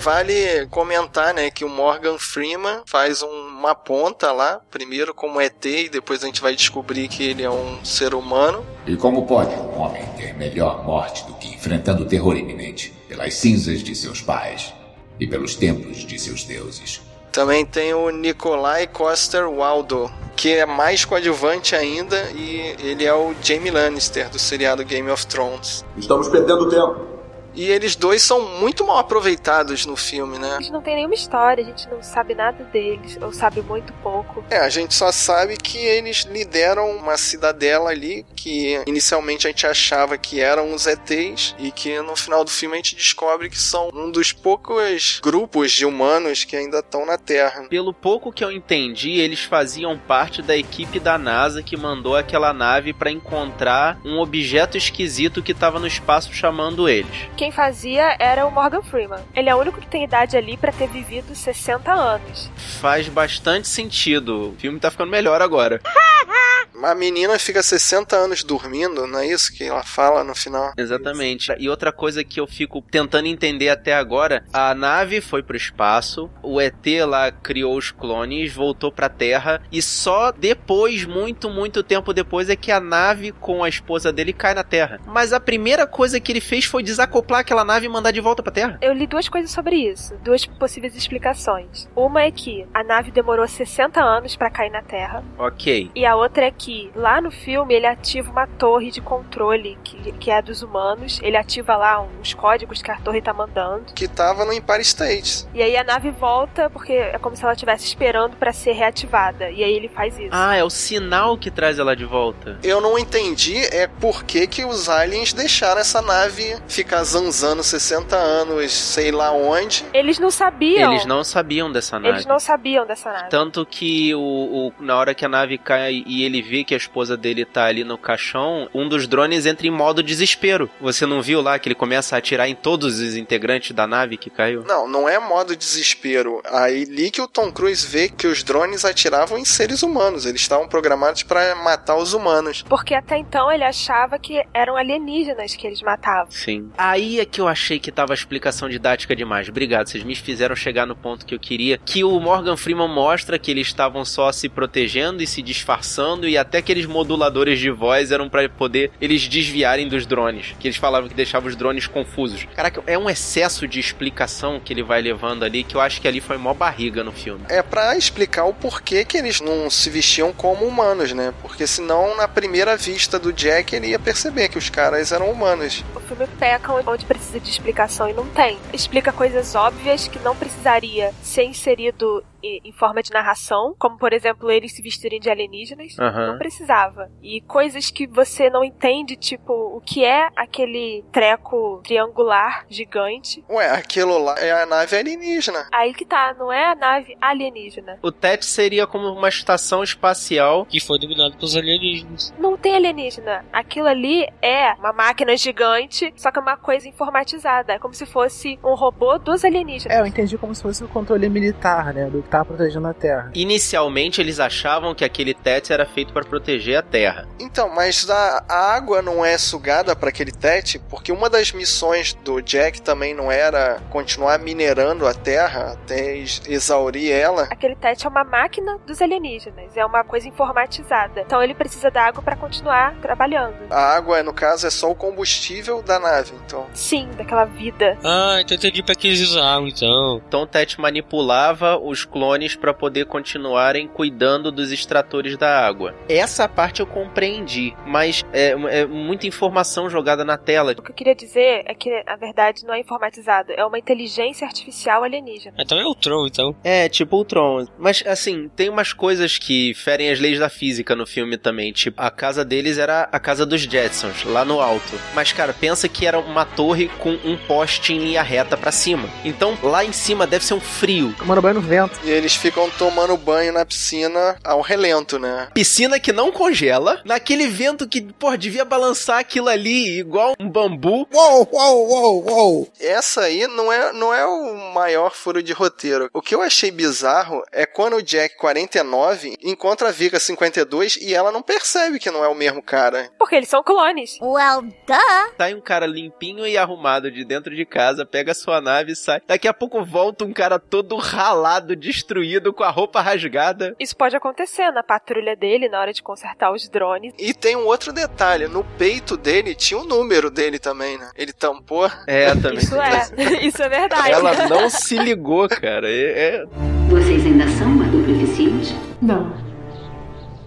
Vale 0.00 0.66
comentar, 0.70 1.32
né, 1.32 1.50
que 1.50 1.64
o 1.64 1.68
Morgan 1.68 2.18
Freeman 2.18 2.82
faz 2.86 3.22
um- 3.22 3.54
uma 3.58 3.74
ponta 3.74 4.30
lá, 4.32 4.60
primeiro 4.70 5.14
como 5.14 5.40
ET 5.40 5.64
e 5.64 5.88
depois 5.88 6.22
a 6.22 6.26
gente 6.26 6.42
vai 6.42 6.54
descobrir 6.54 7.08
que 7.08 7.22
ele 7.22 7.42
é 7.42 7.48
um 7.50 7.82
ser 7.82 8.13
humano. 8.14 8.64
E 8.86 8.96
como 8.96 9.26
pode 9.26 9.54
um 9.54 9.78
homem 9.78 10.04
ter 10.16 10.34
melhor 10.34 10.84
morte 10.84 11.24
do 11.26 11.34
que 11.34 11.54
enfrentando 11.54 12.02
o 12.02 12.06
terror 12.06 12.36
iminente 12.36 12.92
pelas 13.08 13.34
cinzas 13.34 13.82
de 13.82 13.94
seus 13.94 14.20
pais 14.20 14.72
e 15.18 15.26
pelos 15.26 15.54
templos 15.54 15.98
de 15.98 16.18
seus 16.18 16.44
deuses? 16.44 17.00
Também 17.32 17.66
tem 17.66 17.92
o 17.92 18.10
Nikolai 18.10 18.86
Coster 18.86 19.50
Waldo, 19.50 20.08
que 20.36 20.54
é 20.54 20.64
mais 20.64 21.04
coadjuvante 21.04 21.74
ainda 21.74 22.30
e 22.30 22.76
ele 22.78 23.04
é 23.04 23.12
o 23.12 23.34
Jaime 23.42 23.70
Lannister 23.70 24.30
do 24.30 24.38
seriado 24.38 24.84
Game 24.84 25.10
of 25.10 25.26
Thrones. 25.26 25.84
Estamos 25.96 26.28
perdendo 26.28 26.68
tempo. 26.68 27.13
E 27.54 27.70
eles 27.70 27.94
dois 27.94 28.22
são 28.22 28.58
muito 28.58 28.84
mal 28.86 28.98
aproveitados 28.98 29.86
no 29.86 29.96
filme, 29.96 30.38
né? 30.38 30.56
A 30.56 30.60
gente 30.60 30.72
não 30.72 30.82
tem 30.82 30.96
nenhuma 30.96 31.14
história, 31.14 31.62
a 31.62 31.66
gente 31.66 31.88
não 31.88 32.02
sabe 32.02 32.34
nada 32.34 32.64
deles, 32.64 33.18
ou 33.20 33.32
sabe 33.32 33.62
muito 33.62 33.92
pouco. 33.94 34.44
É, 34.50 34.58
a 34.58 34.68
gente 34.68 34.94
só 34.94 35.12
sabe 35.12 35.56
que 35.56 35.78
eles 35.78 36.24
lideram 36.24 36.90
uma 36.90 37.16
cidadela 37.16 37.90
ali 37.90 38.26
que 38.34 38.80
inicialmente 38.86 39.46
a 39.46 39.50
gente 39.50 39.66
achava 39.66 40.18
que 40.18 40.40
eram 40.40 40.74
os 40.74 40.86
ETs 40.86 41.54
e 41.58 41.70
que 41.70 42.00
no 42.02 42.16
final 42.16 42.44
do 42.44 42.50
filme 42.50 42.74
a 42.74 42.76
gente 42.76 42.96
descobre 42.96 43.48
que 43.48 43.58
são 43.58 43.90
um 43.94 44.10
dos 44.10 44.32
poucos 44.32 45.20
grupos 45.22 45.72
de 45.72 45.86
humanos 45.86 46.44
que 46.44 46.56
ainda 46.56 46.80
estão 46.80 47.06
na 47.06 47.16
Terra. 47.16 47.66
Pelo 47.68 47.92
pouco 47.92 48.32
que 48.32 48.44
eu 48.44 48.50
entendi, 48.50 49.12
eles 49.12 49.40
faziam 49.44 49.96
parte 49.96 50.42
da 50.42 50.56
equipe 50.56 50.98
da 50.98 51.16
NASA 51.16 51.62
que 51.62 51.76
mandou 51.76 52.16
aquela 52.16 52.52
nave 52.52 52.92
pra 52.92 53.10
encontrar 53.10 53.98
um 54.04 54.18
objeto 54.18 54.76
esquisito 54.76 55.42
que 55.42 55.54
tava 55.54 55.78
no 55.78 55.86
espaço 55.86 56.32
chamando 56.32 56.88
eles. 56.88 57.10
Quem 57.44 57.52
fazia 57.52 58.16
era 58.18 58.46
o 58.46 58.50
Morgan 58.50 58.80
Freeman. 58.80 59.20
Ele 59.36 59.50
é 59.50 59.54
o 59.54 59.58
único 59.58 59.78
que 59.78 59.86
tem 59.86 60.02
idade 60.02 60.34
ali 60.34 60.56
pra 60.56 60.72
ter 60.72 60.88
vivido 60.88 61.34
60 61.34 61.92
anos. 61.92 62.50
Faz 62.80 63.06
bastante 63.06 63.68
sentido. 63.68 64.52
O 64.52 64.56
filme 64.56 64.80
tá 64.80 64.90
ficando 64.90 65.10
melhor 65.10 65.42
agora. 65.42 65.78
A 66.82 66.94
menina 66.94 67.38
fica 67.38 67.62
60 67.62 68.16
anos 68.16 68.42
dormindo, 68.42 69.06
não 69.06 69.20
é 69.20 69.26
isso 69.26 69.52
que 69.52 69.64
ela 69.64 69.82
fala 69.82 70.24
no 70.24 70.34
final? 70.34 70.72
Exatamente. 70.76 71.54
E 71.58 71.68
outra 71.68 71.92
coisa 71.92 72.24
que 72.24 72.40
eu 72.40 72.46
fico 72.46 72.82
tentando 72.90 73.26
entender 73.26 73.68
até 73.68 73.94
agora, 73.94 74.44
a 74.52 74.74
nave 74.74 75.20
foi 75.20 75.42
pro 75.42 75.56
espaço, 75.56 76.30
o 76.42 76.60
ET 76.60 76.84
lá 77.06 77.30
criou 77.30 77.76
os 77.76 77.90
clones, 77.90 78.52
voltou 78.52 78.92
pra 78.92 79.08
Terra 79.08 79.62
e 79.72 79.80
só 79.80 80.32
depois, 80.32 81.04
muito, 81.04 81.48
muito 81.48 81.82
tempo 81.82 82.12
depois 82.12 82.50
é 82.50 82.56
que 82.56 82.72
a 82.72 82.80
nave 82.80 83.32
com 83.32 83.62
a 83.62 83.68
esposa 83.68 84.12
dele 84.12 84.32
cai 84.32 84.52
na 84.54 84.64
Terra. 84.64 85.00
Mas 85.06 85.32
a 85.32 85.40
primeira 85.40 85.86
coisa 85.86 86.20
que 86.20 86.32
ele 86.32 86.40
fez 86.40 86.64
foi 86.64 86.82
desacoplar 86.82 87.40
aquela 87.40 87.64
nave 87.64 87.86
e 87.86 87.88
mandar 87.88 88.10
de 88.10 88.20
volta 88.20 88.42
pra 88.42 88.52
Terra. 88.52 88.78
Eu 88.82 88.92
li 88.92 89.06
duas 89.06 89.28
coisas 89.28 89.50
sobre 89.50 89.76
isso, 89.76 90.14
duas 90.22 90.44
possíveis 90.44 90.94
explicações. 90.96 91.88
Uma 91.94 92.22
é 92.22 92.30
que 92.30 92.66
a 92.74 92.82
nave 92.82 93.10
demorou 93.10 93.46
60 93.46 94.02
anos 94.02 94.36
pra 94.36 94.50
cair 94.50 94.70
na 94.70 94.82
Terra, 94.82 95.24
OK. 95.38 95.90
e 95.94 96.04
a 96.04 96.16
outra 96.16 96.46
é 96.46 96.50
que 96.50 96.63
lá 96.94 97.20
no 97.20 97.30
filme 97.30 97.74
ele 97.74 97.86
ativa 97.86 98.30
uma 98.30 98.46
torre 98.46 98.90
de 98.90 99.00
controle 99.00 99.76
que, 99.84 100.12
que 100.12 100.30
é 100.30 100.40
dos 100.42 100.62
humanos. 100.62 101.20
Ele 101.22 101.36
ativa 101.36 101.76
lá 101.76 102.00
uns 102.00 102.34
códigos 102.34 102.82
que 102.82 102.90
a 102.90 102.96
torre 102.98 103.20
tá 103.22 103.32
mandando. 103.32 103.92
Que 103.94 104.06
tava 104.08 104.44
no 104.44 104.52
Empire 104.52 104.80
State. 104.82 105.46
E 105.54 105.62
aí 105.62 105.76
a 105.76 105.84
nave 105.84 106.10
volta 106.10 106.68
porque 106.70 106.92
é 106.92 107.18
como 107.18 107.36
se 107.36 107.42
ela 107.42 107.52
estivesse 107.52 107.86
esperando 107.86 108.36
pra 108.36 108.52
ser 108.52 108.72
reativada. 108.72 109.50
E 109.50 109.62
aí 109.64 109.72
ele 109.72 109.88
faz 109.88 110.18
isso. 110.18 110.28
Ah, 110.32 110.54
é 110.56 110.62
o 110.64 110.70
sinal 110.70 111.36
que 111.36 111.50
traz 111.50 111.78
ela 111.78 111.94
de 111.96 112.04
volta. 112.04 112.58
Eu 112.62 112.80
não 112.80 112.98
entendi 112.98 113.56
é 113.72 113.86
por 113.86 114.24
que, 114.24 114.46
que 114.46 114.64
os 114.64 114.88
aliens 114.88 115.32
deixaram 115.32 115.80
essa 115.80 116.00
nave 116.02 116.56
ficar 116.68 117.02
zanzando 117.04 117.62
60 117.62 118.14
anos, 118.16 118.72
sei 118.72 119.10
lá 119.10 119.32
onde. 119.32 119.84
Eles 119.92 120.18
não 120.18 120.30
sabiam. 120.30 120.92
Eles 120.92 121.06
não 121.06 121.24
sabiam 121.24 121.70
dessa 121.70 121.98
nave. 121.98 122.14
Eles 122.16 122.26
não 122.26 122.38
sabiam 122.38 122.86
dessa 122.86 123.10
nave. 123.12 123.28
Tanto 123.30 123.64
que 123.66 124.14
o, 124.14 124.20
o- 124.20 124.72
na 124.78 124.96
hora 124.96 125.14
que 125.14 125.24
a 125.24 125.28
nave 125.28 125.58
cai 125.58 126.02
e 126.06 126.22
ele 126.24 126.42
vê 126.42 126.53
que 126.62 126.74
a 126.74 126.76
esposa 126.76 127.16
dele 127.16 127.44
tá 127.44 127.64
ali 127.64 127.82
no 127.82 127.96
caixão, 127.96 128.68
um 128.74 128.88
dos 128.88 129.08
drones 129.08 129.46
entra 129.46 129.66
em 129.66 129.70
modo 129.70 130.02
desespero. 130.02 130.70
Você 130.80 131.06
não 131.06 131.22
viu 131.22 131.40
lá 131.40 131.58
que 131.58 131.68
ele 131.68 131.74
começa 131.74 132.14
a 132.14 132.18
atirar 132.18 132.48
em 132.48 132.54
todos 132.54 133.00
os 133.00 133.16
integrantes 133.16 133.72
da 133.72 133.86
nave 133.86 134.18
que 134.18 134.28
caiu? 134.28 134.62
Não, 134.64 134.86
não 134.86 135.08
é 135.08 135.18
modo 135.18 135.56
desespero. 135.56 136.42
Aí 136.44 136.84
li 136.84 137.10
que 137.10 137.22
o 137.22 137.26
Tom 137.26 137.50
Cruise 137.50 137.86
vê 137.86 138.08
que 138.08 138.26
os 138.26 138.42
drones 138.42 138.84
atiravam 138.84 139.38
em 139.38 139.44
seres 139.44 139.82
humanos. 139.82 140.26
Eles 140.26 140.42
estavam 140.42 140.68
programados 140.68 141.22
para 141.22 141.54
matar 141.56 141.96
os 141.96 142.12
humanos. 142.12 142.62
Porque 142.68 142.94
até 142.94 143.16
então 143.16 143.50
ele 143.50 143.64
achava 143.64 144.18
que 144.18 144.44
eram 144.52 144.76
alienígenas 144.76 145.56
que 145.56 145.66
eles 145.66 145.80
matavam. 145.82 146.30
Sim. 146.30 146.70
Aí 146.76 147.20
é 147.20 147.24
que 147.24 147.40
eu 147.40 147.48
achei 147.48 147.78
que 147.78 147.90
tava 147.90 148.12
a 148.12 148.14
explicação 148.14 148.68
didática 148.68 149.16
demais. 149.16 149.48
Obrigado, 149.48 149.88
vocês 149.88 150.04
me 150.04 150.14
fizeram 150.14 150.54
chegar 150.54 150.86
no 150.86 150.96
ponto 150.96 151.24
que 151.24 151.34
eu 151.34 151.40
queria. 151.40 151.78
Que 151.78 152.04
o 152.04 152.18
Morgan 152.20 152.56
Freeman 152.56 152.88
mostra 152.88 153.38
que 153.38 153.50
eles 153.50 153.68
estavam 153.68 154.04
só 154.04 154.30
se 154.32 154.48
protegendo 154.48 155.22
e 155.22 155.26
se 155.26 155.40
disfarçando 155.40 156.28
e 156.28 156.36
a 156.36 156.43
até 156.44 156.58
aqueles 156.58 156.86
moduladores 156.86 157.58
de 157.58 157.70
voz 157.70 158.12
eram 158.12 158.28
pra 158.28 158.48
poder 158.48 158.90
eles 159.00 159.26
desviarem 159.26 159.88
dos 159.88 160.06
drones. 160.06 160.54
Que 160.60 160.68
eles 160.68 160.76
falavam 160.76 161.08
que 161.08 161.14
deixava 161.14 161.48
os 161.48 161.56
drones 161.56 161.86
confusos. 161.86 162.46
Caraca, 162.54 162.82
é 162.86 162.98
um 162.98 163.08
excesso 163.08 163.66
de 163.66 163.80
explicação 163.80 164.60
que 164.60 164.72
ele 164.72 164.82
vai 164.82 165.00
levando 165.00 165.42
ali 165.42 165.64
que 165.64 165.74
eu 165.74 165.80
acho 165.80 166.00
que 166.00 166.06
ali 166.06 166.20
foi 166.20 166.36
mó 166.36 166.54
barriga 166.54 167.02
no 167.02 167.12
filme. 167.12 167.44
É 167.48 167.62
pra 167.62 167.96
explicar 167.96 168.44
o 168.44 168.54
porquê 168.54 169.04
que 169.04 169.16
eles 169.16 169.40
não 169.40 169.68
se 169.70 169.90
vestiam 169.90 170.32
como 170.32 170.66
humanos, 170.66 171.12
né? 171.12 171.32
Porque 171.42 171.66
senão, 171.66 172.16
na 172.16 172.28
primeira 172.28 172.76
vista 172.76 173.18
do 173.18 173.32
Jack, 173.32 173.74
ele 173.74 173.88
ia 173.88 173.98
perceber 173.98 174.48
que 174.48 174.58
os 174.58 174.68
caras 174.68 175.10
eram 175.10 175.30
humanos. 175.30 175.84
O 175.94 176.00
filme 176.00 176.26
peca 176.38 176.72
onde 176.72 177.04
precisa 177.04 177.40
de 177.40 177.48
explicação 177.48 178.08
e 178.08 178.12
não 178.12 178.26
tem. 178.26 178.58
Explica 178.72 179.12
coisas 179.12 179.54
óbvias 179.54 180.06
que 180.06 180.18
não 180.18 180.36
precisaria 180.36 181.12
ser 181.22 181.44
inserido 181.44 182.22
em 182.64 182.72
forma 182.72 183.02
de 183.02 183.10
narração, 183.10 183.74
como 183.78 183.96
por 183.96 184.12
exemplo 184.12 184.50
eles 184.50 184.72
se 184.72 184.82
vestirem 184.82 185.20
de 185.20 185.30
alienígenas, 185.30 185.98
Aham. 185.98 186.32
não 186.32 186.38
precisava. 186.38 187.10
E 187.22 187.40
coisas 187.42 187.90
que 187.90 188.06
você 188.06 188.50
não 188.50 188.62
entende, 188.62 189.16
tipo 189.16 189.73
o 189.74 189.80
que 189.80 190.04
é 190.04 190.28
aquele 190.36 191.04
treco 191.10 191.80
triangular 191.82 192.64
gigante. 192.70 193.44
Ué, 193.50 193.68
aquilo 193.70 194.16
lá 194.18 194.38
é 194.38 194.52
a 194.52 194.64
nave 194.64 194.96
alienígena. 194.96 195.66
Aí 195.72 195.92
que 195.92 196.04
tá, 196.04 196.32
não 196.38 196.52
é 196.52 196.64
a 196.64 196.76
nave 196.76 197.16
alienígena. 197.20 197.98
O 198.00 198.12
TET 198.12 198.46
seria 198.46 198.86
como 198.86 199.08
uma 199.08 199.28
estação 199.28 199.82
espacial. 199.82 200.64
Que 200.66 200.78
foi 200.78 200.96
dominado 200.96 201.36
pelos 201.36 201.56
alienígenas. 201.56 202.32
Não 202.38 202.56
tem 202.56 202.76
alienígena. 202.76 203.44
Aquilo 203.52 203.88
ali 203.88 204.28
é 204.40 204.74
uma 204.74 204.92
máquina 204.92 205.36
gigante, 205.36 206.14
só 206.16 206.30
que 206.30 206.38
é 206.38 206.42
uma 206.42 206.56
coisa 206.56 206.86
informatizada. 206.86 207.72
É 207.72 207.78
como 207.80 207.94
se 207.94 208.06
fosse 208.06 208.56
um 208.62 208.74
robô 208.74 209.18
dos 209.18 209.44
alienígenas. 209.44 209.96
É, 209.96 210.00
eu 210.00 210.06
entendi 210.06 210.38
como 210.38 210.54
se 210.54 210.62
fosse 210.62 210.84
o 210.84 210.88
controle 210.88 211.28
militar, 211.28 211.92
né? 211.92 212.08
Do 212.08 212.22
que 212.22 212.28
tava 212.28 212.44
protegendo 212.44 212.86
a 212.86 212.94
Terra. 212.94 213.32
Inicialmente 213.34 214.20
eles 214.20 214.38
achavam 214.38 214.94
que 214.94 215.04
aquele 215.04 215.34
TET 215.34 215.72
era 215.72 215.84
feito 215.84 216.12
para 216.12 216.24
proteger 216.24 216.78
a 216.78 216.82
Terra. 216.82 217.26
Então, 217.40 217.68
mas 217.74 218.08
a, 218.08 218.44
água 218.48 219.02
não 219.02 219.24
é 219.24 219.36
sugada 219.64 219.96
para 219.96 220.10
aquele 220.10 220.30
tete, 220.30 220.78
porque 220.90 221.10
uma 221.10 221.30
das 221.30 221.50
missões 221.52 222.12
do 222.22 222.42
Jack 222.42 222.82
também 222.82 223.14
não 223.14 223.32
era 223.32 223.80
continuar 223.88 224.38
minerando 224.38 225.06
a 225.06 225.14
Terra 225.14 225.72
até 225.72 226.16
ex- 226.18 226.42
exaurir 226.46 227.10
ela. 227.10 227.44
Aquele 227.50 227.74
TET 227.74 228.04
é 228.04 228.08
uma 228.10 228.24
máquina 228.24 228.78
dos 228.86 229.00
alienígenas, 229.00 229.74
é 229.74 229.82
uma 229.86 230.04
coisa 230.04 230.28
informatizada. 230.28 231.22
Então 231.22 231.42
ele 231.42 231.54
precisa 231.54 231.90
da 231.90 232.02
água 232.02 232.20
para 232.22 232.36
continuar 232.36 232.94
trabalhando. 233.00 233.54
A 233.70 233.94
água, 233.96 234.22
no 234.22 234.34
caso, 234.34 234.66
é 234.66 234.70
só 234.70 234.90
o 234.90 234.94
combustível 234.94 235.80
da 235.82 235.98
nave, 235.98 236.32
então. 236.44 236.66
Sim, 236.74 237.08
daquela 237.16 237.46
vida. 237.46 237.96
Ah, 238.04 238.36
então 238.42 238.54
entendi 238.58 238.82
pra 238.82 238.94
que 238.94 239.08
eles 239.08 239.20
usavam, 239.22 239.66
então. 239.66 240.20
Então 240.28 240.42
o 240.42 240.46
TET 240.46 240.78
manipulava 240.78 241.78
os 241.78 242.04
clones 242.04 242.54
para 242.54 242.74
poder 242.74 243.06
continuarem 243.06 243.88
cuidando 243.88 244.52
dos 244.52 244.70
extratores 244.70 245.38
da 245.38 245.66
água. 245.66 245.94
Essa 246.06 246.46
parte 246.46 246.80
eu 246.80 246.86
compreendi, 246.86 247.74
mas 247.86 248.22
é, 248.30 248.50
é 248.50 248.84
muita 248.84 249.26
informação 249.54 249.88
jogada 249.88 250.24
na 250.24 250.36
tela. 250.36 250.72
O 250.72 250.82
que 250.82 250.90
eu 250.90 250.94
queria 250.94 251.14
dizer 251.14 251.62
é 251.66 251.74
que, 251.74 252.02
na 252.04 252.16
verdade, 252.16 252.64
não 252.64 252.74
é 252.74 252.80
informatizado, 252.80 253.52
é 253.52 253.64
uma 253.64 253.78
inteligência 253.78 254.44
artificial 254.44 255.04
alienígena. 255.04 255.54
Então 255.60 255.78
é 255.78 255.84
o 255.84 255.94
Tron, 255.94 256.26
então. 256.26 256.56
É, 256.64 256.88
tipo 256.88 257.16
o 257.16 257.24
Tron. 257.24 257.66
Mas, 257.78 258.02
assim, 258.04 258.50
tem 258.56 258.68
umas 258.68 258.92
coisas 258.92 259.38
que 259.38 259.72
ferem 259.74 260.10
as 260.10 260.18
leis 260.18 260.40
da 260.40 260.48
física 260.48 260.96
no 260.96 261.06
filme 261.06 261.38
também. 261.38 261.72
Tipo, 261.72 262.02
a 262.02 262.10
casa 262.10 262.44
deles 262.44 262.78
era 262.78 263.08
a 263.12 263.20
casa 263.20 263.46
dos 263.46 263.60
Jetsons, 263.60 264.24
lá 264.24 264.44
no 264.44 264.60
alto. 264.60 264.98
Mas, 265.14 265.32
cara, 265.32 265.52
pensa 265.52 265.88
que 265.88 266.04
era 266.04 266.18
uma 266.18 266.44
torre 266.44 266.88
com 266.98 267.12
um 267.24 267.36
poste 267.36 267.92
em 267.92 267.98
linha 267.98 268.22
reta 268.22 268.56
pra 268.56 268.72
cima. 268.72 269.08
Então, 269.24 269.56
lá 269.62 269.84
em 269.84 269.92
cima 269.92 270.26
deve 270.26 270.44
ser 270.44 270.54
um 270.54 270.60
frio. 270.60 271.14
Tomando 271.16 271.42
banho 271.42 271.54
no 271.54 271.60
vento. 271.60 272.00
E 272.02 272.10
eles 272.10 272.34
ficam 272.34 272.68
tomando 272.70 273.16
banho 273.16 273.52
na 273.52 273.64
piscina 273.64 274.36
ao 274.42 274.60
relento, 274.60 275.16
né? 275.18 275.48
Piscina 275.54 276.00
que 276.00 276.12
não 276.12 276.32
congela, 276.32 277.00
naquele 277.04 277.46
vento 277.46 277.86
que, 277.86 278.00
pô, 278.00 278.36
devia 278.36 278.64
balançar 278.64 279.20
aquilo 279.20 279.43
ali 279.50 279.98
igual 279.98 280.34
um 280.38 280.48
bambu. 280.48 281.06
Uou, 281.12 281.48
uou, 281.52 281.88
uou, 281.88 282.30
uou. 282.30 282.68
Essa 282.80 283.22
aí 283.22 283.46
não 283.46 283.72
é, 283.72 283.92
não 283.92 284.12
é 284.12 284.24
o 284.26 284.72
maior 284.72 285.14
furo 285.14 285.42
de 285.42 285.52
roteiro. 285.52 286.08
O 286.12 286.20
que 286.20 286.34
eu 286.34 286.42
achei 286.42 286.70
bizarro 286.70 287.42
é 287.52 287.66
quando 287.66 287.96
o 287.96 288.02
Jack 288.02 288.36
49 288.36 289.36
encontra 289.42 289.88
a 289.88 289.92
Vika 289.92 290.18
52 290.18 290.96
e 290.96 291.14
ela 291.14 291.32
não 291.32 291.42
percebe 291.42 291.98
que 291.98 292.10
não 292.10 292.24
é 292.24 292.28
o 292.28 292.34
mesmo 292.34 292.62
cara. 292.62 293.10
Porque 293.18 293.34
eles 293.34 293.48
são 293.48 293.62
clones. 293.62 294.18
Well, 294.20 294.62
duh. 294.62 295.34
Sai 295.36 295.54
um 295.54 295.60
cara 295.60 295.86
limpinho 295.86 296.46
e 296.46 296.56
arrumado 296.56 297.10
de 297.10 297.24
dentro 297.24 297.54
de 297.54 297.64
casa, 297.64 298.06
pega 298.06 298.32
a 298.32 298.34
sua 298.34 298.60
nave 298.60 298.92
e 298.92 298.96
sai. 298.96 299.20
Daqui 299.26 299.48
a 299.48 299.54
pouco 299.54 299.84
volta 299.84 300.24
um 300.24 300.32
cara 300.32 300.58
todo 300.58 300.96
ralado, 300.96 301.76
destruído, 301.76 302.52
com 302.52 302.64
a 302.64 302.70
roupa 302.70 303.00
rasgada. 303.00 303.74
Isso 303.78 303.96
pode 303.96 304.16
acontecer 304.16 304.70
na 304.70 304.82
patrulha 304.82 305.36
dele 305.36 305.68
na 305.68 305.80
hora 305.80 305.92
de 305.92 306.02
consertar 306.02 306.52
os 306.52 306.68
drones. 306.68 307.14
E 307.18 307.34
tem 307.34 307.56
um 307.56 307.66
outro 307.66 307.92
detalhe, 307.92 308.46
no 308.48 308.64
peito 308.78 309.16
dele 309.16 309.33
tinha 309.54 309.80
o 309.80 309.84
número 309.84 310.30
dele 310.30 310.58
também, 310.58 310.98
né? 310.98 311.10
Ele 311.16 311.32
tampou. 311.32 311.90
É, 312.06 312.34
também. 312.34 312.58
Isso 312.58 312.74
é, 312.76 313.08
isso 313.46 313.62
é 313.62 313.68
verdade. 313.68 314.10
Ela 314.10 314.48
não 314.48 314.68
se 314.70 314.96
ligou, 314.98 315.48
cara. 315.48 315.88
É, 315.90 316.36
é- 316.42 316.44
Vocês 316.88 317.24
ainda 317.26 317.48
são 317.48 317.66
uma 317.68 317.84
dupla 317.86 318.12
eficiente? 318.12 318.74
Não. 319.02 319.32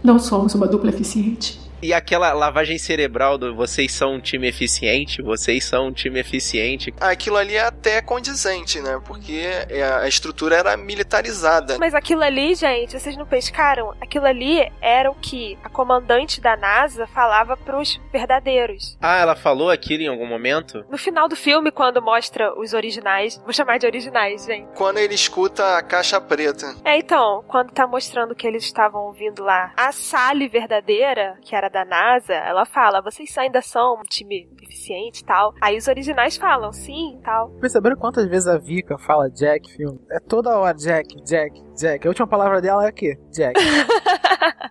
Não 0.03 0.17
somos 0.19 0.53
uma 0.55 0.67
dupla 0.67 0.89
eficiente. 0.89 1.59
E 1.81 1.93
aquela 1.93 2.33
lavagem 2.33 2.77
cerebral 2.77 3.37
do 3.37 3.55
vocês 3.55 3.91
são 3.91 4.15
um 4.15 4.19
time 4.19 4.47
eficiente, 4.47 5.21
vocês 5.21 5.63
são 5.63 5.87
um 5.87 5.91
time 5.91 6.19
eficiente. 6.19 6.93
Aquilo 6.99 7.37
ali 7.37 7.55
é 7.55 7.61
até 7.61 8.01
condizente, 8.01 8.81
né? 8.81 8.99
Porque 9.05 9.43
é, 9.69 9.83
a 9.83 10.07
estrutura 10.07 10.55
era 10.55 10.75
militarizada. 10.75 11.77
Mas 11.79 11.93
aquilo 11.93 12.23
ali, 12.23 12.55
gente, 12.55 12.99
vocês 12.99 13.15
não 13.15 13.25
pescaram? 13.25 13.93
Aquilo 14.01 14.25
ali 14.25 14.71
era 14.81 15.11
o 15.11 15.15
que 15.15 15.57
a 15.63 15.69
comandante 15.69 16.41
da 16.41 16.57
NASA 16.57 17.05
falava 17.05 17.55
pros 17.55 18.01
verdadeiros. 18.11 18.97
Ah, 18.99 19.19
ela 19.19 19.35
falou 19.35 19.69
aquilo 19.69 20.03
em 20.03 20.07
algum 20.07 20.25
momento? 20.25 20.83
No 20.89 20.97
final 20.97 21.27
do 21.27 21.35
filme, 21.35 21.71
quando 21.71 22.01
mostra 22.01 22.57
os 22.59 22.73
originais, 22.73 23.39
vou 23.43 23.53
chamar 23.53 23.77
de 23.77 23.85
originais, 23.85 24.45
gente. 24.45 24.67
Quando 24.75 24.97
ele 24.97 25.13
escuta 25.13 25.77
a 25.77 25.83
caixa 25.83 26.19
preta. 26.19 26.75
É, 26.83 26.97
então, 26.97 27.43
quando 27.47 27.71
tá 27.71 27.85
mostrando 27.85 28.33
que 28.33 28.47
eles 28.47 28.63
estavam 28.63 29.05
ouvindo 29.05 29.43
lá 29.43 29.71
a 29.77 29.91
Sally 29.91 30.47
verdadeira, 30.47 31.37
que 31.41 31.55
era 31.55 31.66
da 31.69 31.85
NASA, 31.85 32.33
ela 32.33 32.65
fala, 32.65 33.01
vocês 33.01 33.37
ainda 33.37 33.61
são 33.61 33.99
um 33.99 34.03
time 34.03 34.49
eficiente 34.61 35.21
e 35.21 35.25
tal. 35.25 35.53
Aí 35.61 35.77
os 35.77 35.87
originais 35.87 36.37
falam, 36.37 36.71
sim 36.71 37.17
e 37.17 37.21
tal. 37.21 37.49
Perceberam 37.59 37.95
quantas 37.95 38.27
vezes 38.27 38.47
a 38.47 38.57
Vika 38.57 38.97
fala 38.97 39.29
Jack, 39.29 39.71
filme? 39.71 39.99
É 40.11 40.19
toda 40.19 40.57
hora 40.57 40.75
Jack, 40.75 41.15
Jack, 41.23 41.61
Jack. 41.75 42.07
A 42.07 42.09
última 42.09 42.27
palavra 42.27 42.61
dela 42.61 42.85
é 42.85 42.89
o 42.89 42.93
quê? 42.93 43.17
Jack. 43.31 43.59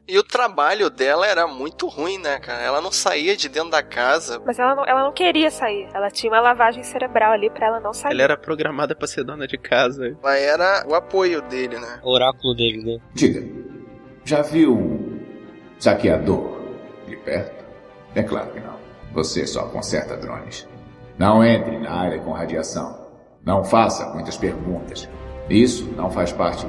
E 0.08 0.16
o 0.18 0.22
trabalho 0.22 0.88
dela 0.88 1.26
era 1.26 1.48
muito 1.48 1.88
ruim, 1.88 2.16
né, 2.18 2.38
cara? 2.38 2.62
Ela 2.62 2.80
não 2.80 2.92
saía 2.92 3.36
de 3.36 3.48
dentro 3.48 3.70
da 3.70 3.82
casa. 3.82 4.40
Mas 4.46 4.56
ela 4.56 4.74
não, 4.74 4.84
ela 4.86 5.02
não 5.02 5.12
queria 5.12 5.50
sair. 5.50 5.88
Ela 5.92 6.10
tinha 6.10 6.32
uma 6.32 6.40
lavagem 6.40 6.84
cerebral 6.84 7.32
ali 7.32 7.50
pra 7.50 7.66
ela 7.66 7.80
não 7.80 7.92
sair. 7.92 8.12
Ela 8.12 8.22
era 8.22 8.36
programada 8.36 8.94
pra 8.94 9.08
ser 9.08 9.24
dona 9.24 9.48
de 9.48 9.58
casa. 9.58 10.16
Ela 10.22 10.36
era 10.36 10.86
o 10.88 10.94
apoio 10.94 11.42
dele, 11.42 11.78
né? 11.80 12.00
O 12.04 12.12
oráculo 12.14 12.54
dele, 12.54 12.84
né? 12.84 12.98
Diga, 13.14 13.42
já 14.24 14.42
viu 14.42 14.74
um 14.74 15.20
saqueador 15.78 16.55
de 16.55 16.55
perto? 17.26 17.64
É 18.14 18.23
claro 18.23 18.50
que 18.52 18.61
não. 18.61 18.76
Você 19.12 19.47
só 19.47 19.66
conserta 19.66 20.16
drones. 20.16 20.66
Não 21.18 21.45
entre 21.45 21.78
na 21.78 21.92
área 21.92 22.18
com 22.21 22.33
radiação. 22.33 22.97
Não 23.45 23.64
faça 23.64 24.09
muitas 24.14 24.37
perguntas. 24.37 25.09
Isso 25.50 25.85
não 25.97 26.11
faz 26.11 26.33
parte 26.33 26.66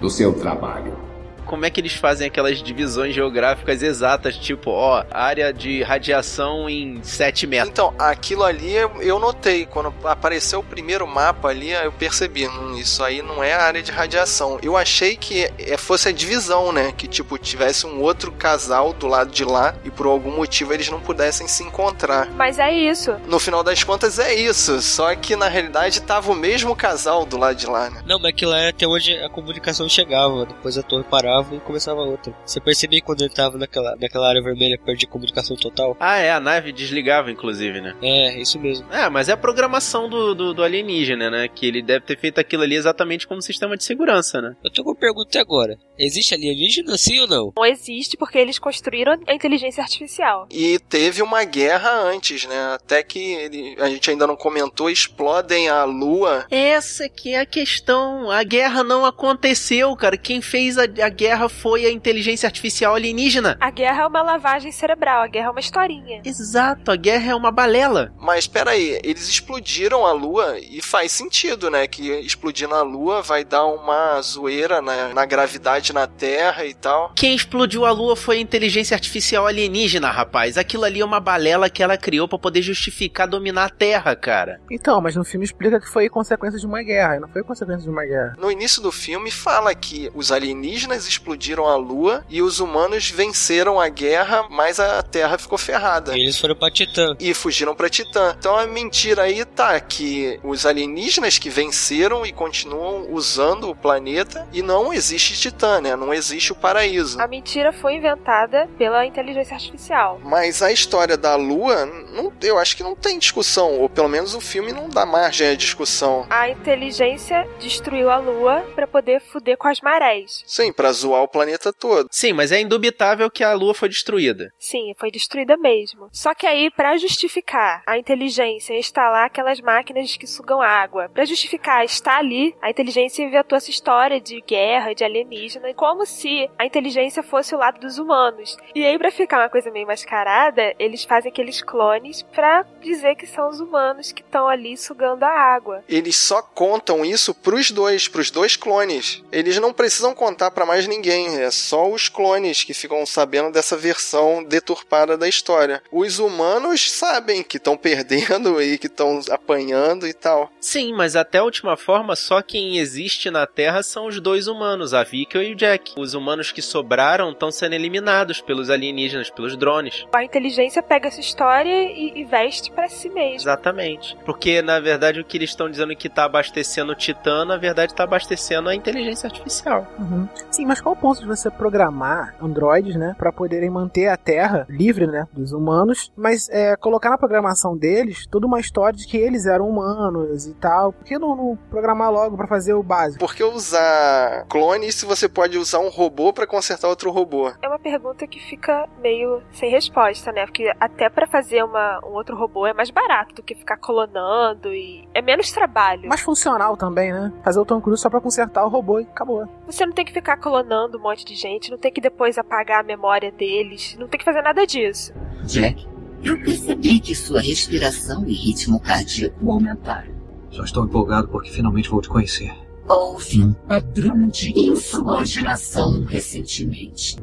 do 0.00 0.10
seu 0.10 0.32
trabalho. 0.34 0.96
Como 1.44 1.64
é 1.64 1.70
que 1.70 1.80
eles 1.80 1.94
fazem 1.94 2.26
aquelas 2.26 2.62
divisões 2.62 3.14
geográficas 3.14 3.82
exatas, 3.82 4.36
tipo, 4.36 4.70
ó, 4.70 5.04
área 5.10 5.52
de 5.52 5.82
radiação 5.82 6.68
em 6.68 7.02
7 7.02 7.46
metros? 7.46 7.70
Então, 7.70 7.94
aquilo 7.98 8.42
ali 8.44 8.72
eu- 8.74 9.18
notei. 9.18 9.64
Quando 9.66 9.92
apareceu 10.04 10.60
o 10.60 10.62
primeiro 10.64 11.06
mapa 11.06 11.48
ali, 11.48 11.70
eu 11.70 11.92
percebi. 11.92 12.46
Hum, 12.46 12.76
isso 12.76 13.02
aí 13.02 13.22
não 13.22 13.42
é 13.42 13.54
a 13.54 13.62
área 13.62 13.82
de 13.82 13.90
radiação. 13.90 14.58
Eu 14.62 14.76
achei 14.76 15.16
que 15.16 15.50
é- 15.58 15.76
fosse 15.76 16.08
a 16.08 16.12
divisão, 16.12 16.72
né? 16.72 16.92
Que, 16.96 17.06
tipo, 17.08 17.38
tivesse 17.38 17.86
um 17.86 18.00
outro 18.00 18.30
casal 18.32 18.92
do 18.92 19.06
lado 19.06 19.30
de 19.30 19.44
lá 19.44 19.74
e 19.84 19.90
por 19.90 20.06
algum 20.06 20.30
motivo 20.36 20.72
eles 20.72 20.88
não 20.90 21.00
pudessem 21.00 21.46
se 21.48 21.62
encontrar. 21.62 22.28
Mas 22.36 22.58
é 22.58 22.72
isso. 22.72 23.14
No 23.26 23.38
final 23.38 23.62
das 23.62 23.82
contas 23.82 24.18
é 24.18 24.34
isso. 24.34 24.80
Só 24.82 25.14
que 25.14 25.34
na 25.36 25.48
realidade 25.48 26.00
tava 26.02 26.30
o 26.30 26.34
mesmo 26.34 26.74
casal 26.76 27.24
do 27.24 27.36
lado 27.36 27.56
de 27.56 27.66
lá, 27.66 27.88
né? 27.90 28.02
Não, 28.06 28.18
mas 28.18 28.30
aquilo 28.30 28.52
era 28.52 28.70
até 28.70 28.86
onde 28.86 29.16
a 29.16 29.28
comunicação 29.28 29.88
chegava. 29.88 30.46
Depois 30.46 30.76
a 30.78 30.82
torre 30.82 31.04
parava 31.04 31.33
e 31.52 31.60
começava 31.60 32.00
outra. 32.00 32.34
Você 32.44 32.60
percebia 32.60 33.00
que 33.00 33.06
quando 33.06 33.22
ele 33.22 33.32
tava 33.32 33.58
naquela, 33.58 33.96
naquela 33.96 34.28
área 34.28 34.42
vermelha, 34.42 34.78
perdia 34.78 35.08
comunicação 35.08 35.56
total? 35.56 35.96
Ah, 35.98 36.18
é, 36.18 36.32
a 36.32 36.40
nave 36.40 36.72
desligava, 36.72 37.30
inclusive, 37.30 37.80
né? 37.80 37.94
É, 38.02 38.40
isso 38.40 38.58
mesmo. 38.58 38.90
É, 38.92 39.08
mas 39.08 39.28
é 39.28 39.32
a 39.32 39.36
programação 39.36 40.08
do, 40.08 40.34
do, 40.34 40.54
do 40.54 40.62
alienígena, 40.62 41.30
né? 41.30 41.48
Que 41.48 41.66
ele 41.66 41.82
deve 41.82 42.04
ter 42.04 42.18
feito 42.18 42.38
aquilo 42.38 42.62
ali 42.62 42.74
exatamente 42.74 43.26
como 43.26 43.42
sistema 43.42 43.76
de 43.76 43.84
segurança, 43.84 44.40
né? 44.40 44.54
Eu 44.62 44.70
tenho 44.70 44.86
uma 44.86 44.94
pergunta 44.94 45.40
agora. 45.40 45.78
Existe 45.98 46.34
alienígena 46.34 46.96
sim 46.96 47.20
ou 47.20 47.26
não? 47.26 47.52
Não 47.56 47.64
existe 47.64 48.16
porque 48.16 48.38
eles 48.38 48.58
construíram 48.58 49.18
a 49.26 49.34
inteligência 49.34 49.82
artificial. 49.82 50.46
E 50.50 50.78
teve 50.78 51.22
uma 51.22 51.44
guerra 51.44 51.90
antes, 51.90 52.46
né? 52.46 52.74
Até 52.74 53.02
que 53.02 53.18
ele, 53.18 53.76
a 53.78 53.88
gente 53.88 54.10
ainda 54.10 54.26
não 54.26 54.36
comentou, 54.36 54.90
explodem 54.90 55.68
a 55.68 55.84
lua. 55.84 56.46
Essa 56.50 57.08
que 57.08 57.34
é 57.34 57.40
a 57.40 57.46
questão. 57.46 58.30
A 58.30 58.42
guerra 58.42 58.82
não 58.82 59.04
aconteceu, 59.04 59.94
cara. 59.96 60.16
Quem 60.16 60.40
fez 60.40 60.78
a, 60.78 60.82
a 60.82 61.08
guerra 61.08 61.23
guerra 61.24 61.48
foi 61.48 61.86
a 61.86 61.90
inteligência 61.90 62.46
artificial 62.46 62.94
alienígena. 62.94 63.56
A 63.58 63.70
guerra 63.70 64.02
é 64.02 64.06
uma 64.06 64.20
lavagem 64.20 64.70
cerebral, 64.70 65.22
a 65.22 65.26
guerra 65.26 65.46
é 65.46 65.50
uma 65.50 65.60
historinha. 65.60 66.20
Exato, 66.22 66.90
a 66.90 66.96
guerra 66.96 67.32
é 67.32 67.34
uma 67.34 67.50
balela. 67.50 68.12
Mas 68.20 68.46
peraí, 68.46 69.00
eles 69.02 69.26
explodiram 69.26 70.04
a 70.04 70.12
Lua 70.12 70.58
e 70.58 70.82
faz 70.82 71.12
sentido, 71.12 71.70
né? 71.70 71.86
Que 71.86 72.10
explodindo 72.20 72.74
a 72.74 72.82
Lua 72.82 73.22
vai 73.22 73.42
dar 73.42 73.64
uma 73.64 74.20
zoeira 74.20 74.82
na, 74.82 75.14
na 75.14 75.24
gravidade 75.24 75.94
na 75.94 76.06
Terra 76.06 76.66
e 76.66 76.74
tal. 76.74 77.14
Quem 77.16 77.34
explodiu 77.34 77.86
a 77.86 77.90
Lua 77.90 78.14
foi 78.14 78.36
a 78.36 78.40
inteligência 78.40 78.94
artificial 78.94 79.46
alienígena, 79.46 80.10
rapaz. 80.10 80.58
Aquilo 80.58 80.84
ali 80.84 81.00
é 81.00 81.04
uma 81.04 81.20
balela 81.20 81.70
que 81.70 81.82
ela 81.82 81.96
criou 81.96 82.28
para 82.28 82.38
poder 82.38 82.60
justificar 82.60 83.26
dominar 83.26 83.64
a 83.64 83.70
Terra, 83.70 84.14
cara. 84.14 84.60
Então, 84.70 85.00
mas 85.00 85.16
no 85.16 85.24
filme 85.24 85.46
explica 85.46 85.80
que 85.80 85.88
foi 85.88 86.06
consequência 86.10 86.58
de 86.58 86.66
uma 86.66 86.82
guerra, 86.82 87.18
não 87.18 87.28
foi 87.28 87.42
consequência 87.42 87.84
de 87.84 87.88
uma 87.88 88.04
guerra. 88.04 88.34
No 88.38 88.50
início 88.50 88.82
do 88.82 88.92
filme 88.92 89.30
fala 89.30 89.74
que 89.74 90.10
os 90.14 90.30
alienígenas 90.30 91.08
explodiram 91.14 91.66
a 91.66 91.76
Lua 91.76 92.24
e 92.28 92.42
os 92.42 92.60
humanos 92.60 93.10
venceram 93.10 93.80
a 93.80 93.88
guerra, 93.88 94.46
mas 94.50 94.78
a 94.78 95.02
Terra 95.02 95.38
ficou 95.38 95.58
ferrada. 95.58 96.16
E 96.16 96.20
eles 96.20 96.38
foram 96.38 96.54
pra 96.54 96.70
Titã. 96.70 97.16
E 97.18 97.32
fugiram 97.34 97.74
pra 97.74 97.88
Titã. 97.88 98.34
Então 98.38 98.56
a 98.56 98.66
mentira 98.66 99.22
aí 99.22 99.44
tá 99.44 99.78
que 99.80 100.38
os 100.42 100.66
alienígenas 100.66 101.38
que 101.38 101.50
venceram 101.50 102.26
e 102.26 102.32
continuam 102.32 103.12
usando 103.12 103.70
o 103.70 103.76
planeta 103.76 104.46
e 104.52 104.62
não 104.62 104.92
existe 104.92 105.38
Titã, 105.38 105.80
né? 105.80 105.96
Não 105.96 106.12
existe 106.12 106.52
o 106.52 106.56
paraíso. 106.56 107.20
A 107.20 107.26
mentira 107.26 107.72
foi 107.72 107.94
inventada 107.94 108.68
pela 108.76 109.06
inteligência 109.06 109.54
artificial. 109.54 110.20
Mas 110.22 110.62
a 110.62 110.72
história 110.72 111.16
da 111.16 111.36
Lua, 111.36 111.86
não, 111.86 112.32
eu 112.42 112.58
acho 112.58 112.76
que 112.76 112.82
não 112.82 112.94
tem 112.94 113.18
discussão, 113.18 113.80
ou 113.80 113.88
pelo 113.88 114.08
menos 114.08 114.34
o 114.34 114.40
filme 114.40 114.72
não 114.72 114.88
dá 114.88 115.06
margem 115.06 115.48
à 115.48 115.54
discussão. 115.54 116.26
A 116.30 116.48
inteligência 116.48 117.48
destruiu 117.58 118.10
a 118.10 118.18
Lua 118.18 118.62
para 118.74 118.86
poder 118.86 119.20
fuder 119.20 119.56
com 119.56 119.68
as 119.68 119.80
marés. 119.80 120.42
Sim, 120.46 120.72
pra 120.72 120.92
zoar 121.04 121.22
o 121.22 121.28
planeta 121.28 121.72
todo. 121.72 122.08
Sim, 122.10 122.32
mas 122.32 122.50
é 122.50 122.60
indubitável 122.60 123.30
que 123.30 123.44
a 123.44 123.52
Lua 123.52 123.74
foi 123.74 123.88
destruída. 123.88 124.50
Sim, 124.58 124.92
foi 124.98 125.10
destruída 125.10 125.56
mesmo. 125.56 126.08
Só 126.12 126.34
que 126.34 126.46
aí, 126.46 126.70
para 126.70 126.96
justificar 126.96 127.82
a 127.86 127.98
inteligência 127.98 128.78
instalar 128.78 129.26
aquelas 129.26 129.60
máquinas 129.60 130.16
que 130.16 130.26
sugam 130.26 130.62
água, 130.62 131.08
para 131.12 131.24
justificar 131.24 131.84
estar 131.84 132.18
ali, 132.18 132.54
a 132.62 132.70
inteligência 132.70 133.22
inventou 133.22 133.56
essa 133.56 133.70
história 133.70 134.20
de 134.20 134.40
guerra, 134.40 134.94
de 134.94 135.04
alienígena, 135.04 135.74
como 135.74 136.06
se 136.06 136.48
a 136.58 136.64
inteligência 136.64 137.22
fosse 137.22 137.54
o 137.54 137.58
lado 137.58 137.80
dos 137.80 137.98
humanos. 137.98 138.56
E 138.74 138.84
aí, 138.84 138.98
pra 138.98 139.10
ficar 139.10 139.38
uma 139.38 139.48
coisa 139.48 139.70
meio 139.70 139.86
mascarada, 139.86 140.74
eles 140.78 141.04
fazem 141.04 141.30
aqueles 141.30 141.62
clones 141.62 142.22
pra 142.22 142.64
dizer 142.80 143.14
que 143.16 143.26
são 143.26 143.48
os 143.48 143.60
humanos 143.60 144.12
que 144.12 144.22
estão 144.22 144.48
ali 144.48 144.76
sugando 144.76 145.24
a 145.24 145.30
água. 145.30 145.84
Eles 145.88 146.16
só 146.16 146.40
contam 146.42 147.04
isso 147.04 147.34
pros 147.34 147.70
dois, 147.70 148.08
pros 148.08 148.30
dois 148.30 148.56
clones. 148.56 149.22
Eles 149.30 149.58
não 149.58 149.72
precisam 149.72 150.14
contar 150.14 150.50
pra 150.50 150.66
mais 150.66 150.86
ninguém, 150.86 150.93
é 151.04 151.50
só 151.50 151.90
os 151.90 152.08
clones 152.08 152.64
que 152.64 152.74
ficam 152.74 153.04
sabendo 153.04 153.50
dessa 153.50 153.76
versão 153.76 154.42
deturpada 154.42 155.16
da 155.16 155.28
história. 155.28 155.82
Os 155.90 156.18
humanos 156.18 156.90
sabem 156.90 157.42
que 157.42 157.56
estão 157.56 157.76
perdendo 157.76 158.60
e 158.62 158.78
que 158.78 158.86
estão 158.86 159.20
apanhando 159.30 160.06
e 160.06 160.12
tal. 160.12 160.50
Sim, 160.60 160.92
mas 160.94 161.16
até 161.16 161.38
a 161.38 161.44
última 161.44 161.76
forma, 161.76 162.16
só 162.16 162.42
quem 162.42 162.78
existe 162.78 163.30
na 163.30 163.46
Terra 163.46 163.82
são 163.82 164.06
os 164.06 164.20
dois 164.20 164.46
humanos, 164.46 164.94
a 164.94 165.02
Vicky 165.02 165.38
e 165.38 165.52
o 165.52 165.56
Jack. 165.56 165.94
Os 165.96 166.14
humanos 166.14 166.52
que 166.52 166.62
sobraram 166.62 167.30
estão 167.30 167.50
sendo 167.50 167.74
eliminados 167.74 168.40
pelos 168.40 168.70
alienígenas, 168.70 169.30
pelos 169.30 169.56
drones. 169.56 170.06
A 170.12 170.24
inteligência 170.24 170.82
pega 170.82 171.08
essa 171.08 171.20
história 171.20 171.70
e, 171.70 172.20
e 172.20 172.24
veste 172.24 172.70
para 172.70 172.88
si 172.88 173.08
mesma. 173.08 173.36
Exatamente. 173.36 174.16
Porque, 174.24 174.62
na 174.62 174.80
verdade, 174.80 175.20
o 175.20 175.24
que 175.24 175.36
eles 175.36 175.50
estão 175.50 175.70
dizendo 175.70 175.94
que 175.96 176.08
tá 176.08 176.24
abastecendo 176.24 176.92
o 176.92 176.94
Titã, 176.94 177.44
na 177.44 177.56
verdade, 177.56 177.94
tá 177.94 178.04
abastecendo 178.04 178.68
a 178.68 178.74
inteligência 178.74 179.26
artificial. 179.26 179.86
Uhum. 179.98 180.28
Sim, 180.50 180.66
mas 180.66 180.80
qual 180.84 180.94
o 180.94 180.98
ponto 180.98 181.18
de 181.18 181.26
você 181.26 181.50
programar 181.50 182.34
androides, 182.42 182.94
né, 182.94 183.16
para 183.16 183.32
poderem 183.32 183.70
manter 183.70 184.08
a 184.08 184.18
Terra 184.18 184.66
livre, 184.68 185.06
né, 185.06 185.26
dos 185.32 185.52
humanos, 185.52 186.12
mas 186.14 186.46
é, 186.50 186.76
colocar 186.76 187.08
na 187.08 187.16
programação 187.16 187.74
deles 187.74 188.26
toda 188.26 188.46
uma 188.46 188.60
história 188.60 188.96
de 188.96 189.06
que 189.06 189.16
eles 189.16 189.46
eram 189.46 189.66
humanos 189.66 190.46
e 190.46 190.52
tal? 190.52 190.92
Por 190.92 191.04
que 191.04 191.18
não, 191.18 191.34
não 191.34 191.58
programar 191.70 192.12
logo 192.12 192.36
para 192.36 192.46
fazer 192.46 192.74
o 192.74 192.82
básico? 192.82 193.18
Por 193.18 193.34
que 193.34 193.42
usar 193.42 194.44
clones 194.46 194.94
se 194.96 195.06
você 195.06 195.26
pode 195.26 195.56
usar 195.56 195.78
um 195.78 195.88
robô 195.88 196.34
para 196.34 196.46
consertar 196.46 196.88
outro 196.88 197.10
robô? 197.10 197.50
É 197.62 197.66
uma 197.66 197.78
pergunta 197.78 198.26
que 198.26 198.38
fica 198.38 198.86
meio 199.00 199.42
sem 199.52 199.70
resposta, 199.70 200.32
né? 200.32 200.44
Porque 200.44 200.70
até 200.78 201.08
para 201.08 201.26
fazer 201.26 201.64
uma, 201.64 202.00
um 202.04 202.12
outro 202.12 202.36
robô 202.36 202.66
é 202.66 202.74
mais 202.74 202.90
barato 202.90 203.34
do 203.36 203.42
que 203.42 203.54
ficar 203.54 203.78
colonando 203.78 204.68
e 204.68 205.08
é 205.14 205.22
menos 205.22 205.50
trabalho. 205.50 206.08
Mais 206.08 206.20
funcional 206.20 206.76
também, 206.76 207.10
né? 207.10 207.32
Fazer 207.42 207.58
o 207.58 207.64
Tom 207.64 207.80
Cruise 207.80 208.02
só 208.02 208.10
pra 208.10 208.20
consertar 208.20 208.66
o 208.66 208.68
robô 208.68 209.00
e 209.00 209.04
acabou. 209.04 209.48
Você 209.64 209.86
não 209.86 209.94
tem 209.94 210.04
que 210.04 210.12
ficar 210.12 210.36
colonando 210.64 210.98
um 210.98 211.00
monte 211.00 211.24
de 211.24 211.34
gente, 211.34 211.70
não 211.70 211.78
tem 211.78 211.92
que 211.92 212.00
depois 212.00 212.38
apagar 212.38 212.80
a 212.80 212.82
memória 212.82 213.30
deles, 213.30 213.96
não 213.98 214.08
tem 214.08 214.18
que 214.18 214.24
fazer 214.24 214.42
nada 214.42 214.66
disso. 214.66 215.12
Jack, 215.44 215.86
eu 216.22 216.40
percebi 216.42 216.98
que 216.98 217.14
sua 217.14 217.40
respiração 217.40 218.26
e 218.26 218.32
ritmo 218.32 218.80
cardíaco 218.80 219.50
aumentaram. 219.50 220.12
Só 220.50 220.64
estou 220.64 220.84
empolgado 220.84 221.28
porque 221.28 221.50
finalmente 221.50 221.90
vou 221.90 222.00
te 222.00 222.08
conhecer. 222.08 222.52
Houve 222.88 223.42
um 223.42 223.52
padrão 223.52 224.28
de 224.28 224.58
insubordinação 224.58 226.04
recentemente. 226.04 227.16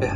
É. 0.00 0.12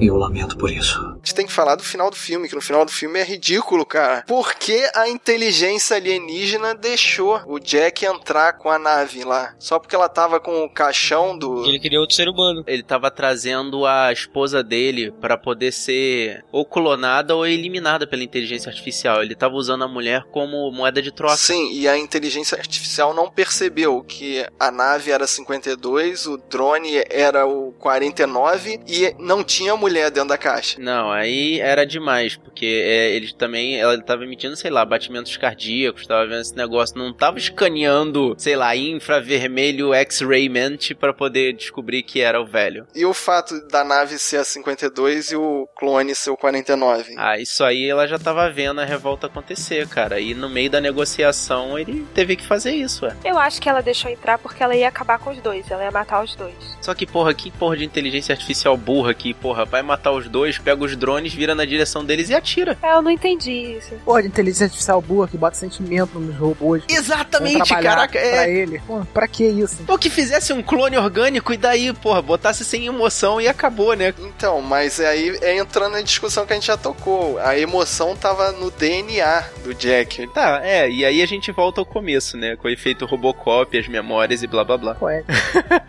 E 0.00 0.06
eu 0.06 0.16
lamento 0.16 0.56
por 0.56 0.70
isso. 0.70 1.13
A 1.24 1.26
gente 1.26 1.36
tem 1.36 1.46
que 1.46 1.52
falar 1.52 1.74
do 1.74 1.82
final 1.82 2.10
do 2.10 2.16
filme, 2.16 2.46
que 2.46 2.54
no 2.54 2.60
final 2.60 2.84
do 2.84 2.90
filme 2.90 3.18
é 3.18 3.24
ridículo, 3.24 3.86
cara. 3.86 4.22
Por 4.26 4.54
que 4.56 4.86
a 4.94 5.08
inteligência 5.08 5.96
alienígena 5.96 6.74
deixou 6.74 7.40
o 7.46 7.58
Jack 7.58 8.04
entrar 8.04 8.52
com 8.58 8.68
a 8.68 8.78
nave 8.78 9.24
lá? 9.24 9.54
Só 9.58 9.78
porque 9.78 9.96
ela 9.96 10.10
tava 10.10 10.38
com 10.38 10.62
o 10.62 10.68
caixão 10.68 11.38
do. 11.38 11.64
Ele 11.64 11.80
queria 11.80 11.98
outro 11.98 12.14
ser 12.14 12.28
humano. 12.28 12.62
Ele 12.66 12.82
tava 12.82 13.10
trazendo 13.10 13.86
a 13.86 14.12
esposa 14.12 14.62
dele 14.62 15.12
para 15.12 15.38
poder 15.38 15.72
ser 15.72 16.44
ou 16.52 16.66
clonada 16.66 17.34
ou 17.34 17.46
eliminada 17.46 18.06
pela 18.06 18.22
inteligência 18.22 18.68
artificial. 18.68 19.22
Ele 19.22 19.34
tava 19.34 19.54
usando 19.54 19.84
a 19.84 19.88
mulher 19.88 20.24
como 20.30 20.70
moeda 20.70 21.00
de 21.00 21.10
troca. 21.10 21.38
Sim, 21.38 21.72
e 21.72 21.88
a 21.88 21.96
inteligência 21.96 22.58
artificial 22.58 23.14
não 23.14 23.30
percebeu 23.30 24.02
que 24.02 24.46
a 24.60 24.70
nave 24.70 25.10
era 25.10 25.26
52, 25.26 26.26
o 26.26 26.36
drone 26.36 27.02
era 27.08 27.46
o 27.46 27.72
49 27.78 28.80
e 28.86 29.14
não 29.18 29.42
tinha 29.42 29.74
mulher 29.74 30.10
dentro 30.10 30.28
da 30.28 30.36
caixa. 30.36 30.78
Não, 30.78 31.13
aí 31.14 31.60
era 31.60 31.86
demais, 31.86 32.36
porque 32.36 32.66
é, 32.66 33.10
ele 33.14 33.32
também, 33.32 33.80
ela 33.80 34.00
tava 34.00 34.24
emitindo, 34.24 34.56
sei 34.56 34.70
lá, 34.70 34.84
batimentos 34.84 35.36
cardíacos, 35.36 36.06
tava 36.06 36.26
vendo 36.26 36.40
esse 36.40 36.56
negócio, 36.56 36.98
não 36.98 37.12
tava 37.12 37.38
escaneando, 37.38 38.34
sei 38.36 38.56
lá, 38.56 38.76
infravermelho 38.76 39.94
X-ray-mente 39.94 40.94
para 40.94 41.12
poder 41.12 41.54
descobrir 41.54 42.02
que 42.02 42.20
era 42.20 42.40
o 42.40 42.46
velho. 42.46 42.86
E 42.94 43.04
o 43.04 43.14
fato 43.14 43.66
da 43.68 43.84
nave 43.84 44.18
ser 44.18 44.38
a 44.38 44.44
52 44.44 45.32
e 45.32 45.36
o 45.36 45.68
clone 45.76 46.14
ser 46.14 46.30
o 46.30 46.36
49? 46.36 47.14
Ah, 47.16 47.38
isso 47.38 47.64
aí 47.64 47.88
ela 47.88 48.06
já 48.06 48.18
tava 48.18 48.50
vendo 48.50 48.80
a 48.80 48.84
revolta 48.84 49.26
acontecer, 49.26 49.88
cara. 49.88 50.20
E 50.20 50.34
no 50.34 50.48
meio 50.48 50.70
da 50.70 50.80
negociação 50.80 51.78
ele 51.78 52.06
teve 52.14 52.36
que 52.36 52.46
fazer 52.46 52.74
isso, 52.74 53.06
ué. 53.06 53.16
Eu 53.24 53.38
acho 53.38 53.60
que 53.60 53.68
ela 53.68 53.80
deixou 53.80 54.10
entrar 54.10 54.38
porque 54.38 54.62
ela 54.62 54.74
ia 54.74 54.88
acabar 54.88 55.18
com 55.18 55.30
os 55.30 55.38
dois, 55.40 55.70
ela 55.70 55.84
ia 55.84 55.90
matar 55.90 56.22
os 56.22 56.34
dois. 56.34 56.54
Só 56.80 56.94
que, 56.94 57.06
porra, 57.06 57.32
que 57.34 57.50
porra 57.50 57.76
de 57.76 57.84
inteligência 57.84 58.32
artificial 58.32 58.76
burra 58.76 59.10
aqui, 59.10 59.32
porra, 59.32 59.64
vai 59.64 59.82
matar 59.82 60.12
os 60.12 60.28
dois, 60.28 60.58
pega 60.58 60.84
os 60.84 60.96
drones, 61.04 61.34
vira 61.34 61.54
na 61.54 61.66
direção 61.66 62.02
deles 62.02 62.30
e 62.30 62.34
atira. 62.34 62.78
É, 62.82 62.94
eu 62.94 63.02
não 63.02 63.10
entendi 63.10 63.76
isso. 63.76 63.94
Pô, 64.06 64.18
de 64.18 64.26
inteligência 64.26 64.64
artificial 64.64 65.02
burra 65.02 65.28
que 65.28 65.36
bota 65.36 65.54
sentimento 65.54 66.18
nos 66.18 66.34
robôs. 66.34 66.82
Exatamente, 66.88 67.68
caraca. 67.68 68.18
É... 68.18 68.30
Pra 68.30 68.48
ele. 68.48 68.82
Pô, 68.86 69.04
pra 69.12 69.28
que 69.28 69.44
isso? 69.44 69.84
Ou 69.86 69.98
que 69.98 70.08
fizesse 70.08 70.54
um 70.54 70.62
clone 70.62 70.96
orgânico 70.96 71.52
e 71.52 71.58
daí, 71.58 71.92
porra, 71.92 72.22
botasse 72.22 72.64
sem 72.64 72.86
emoção 72.86 73.38
e 73.38 73.46
acabou, 73.46 73.94
né? 73.94 74.14
Então, 74.18 74.62
mas 74.62 74.98
aí 74.98 75.36
é 75.42 75.58
entrando 75.58 75.92
na 75.92 76.00
discussão 76.00 76.46
que 76.46 76.54
a 76.54 76.56
gente 76.56 76.68
já 76.68 76.76
tocou. 76.78 77.38
A 77.38 77.58
emoção 77.58 78.16
tava 78.16 78.52
no 78.52 78.70
DNA 78.70 79.44
do 79.62 79.74
Jack. 79.74 80.26
Tá, 80.28 80.62
é, 80.64 80.88
e 80.88 81.04
aí 81.04 81.20
a 81.20 81.26
gente 81.26 81.52
volta 81.52 81.82
ao 81.82 81.86
começo, 81.86 82.38
né? 82.38 82.56
Com 82.56 82.66
o 82.66 82.70
efeito 82.70 83.04
Robocop, 83.04 83.76
as 83.76 83.88
memórias 83.88 84.42
e 84.42 84.46
blá 84.46 84.64
blá 84.64 84.78
blá. 84.78 84.96
Ué. 85.02 85.22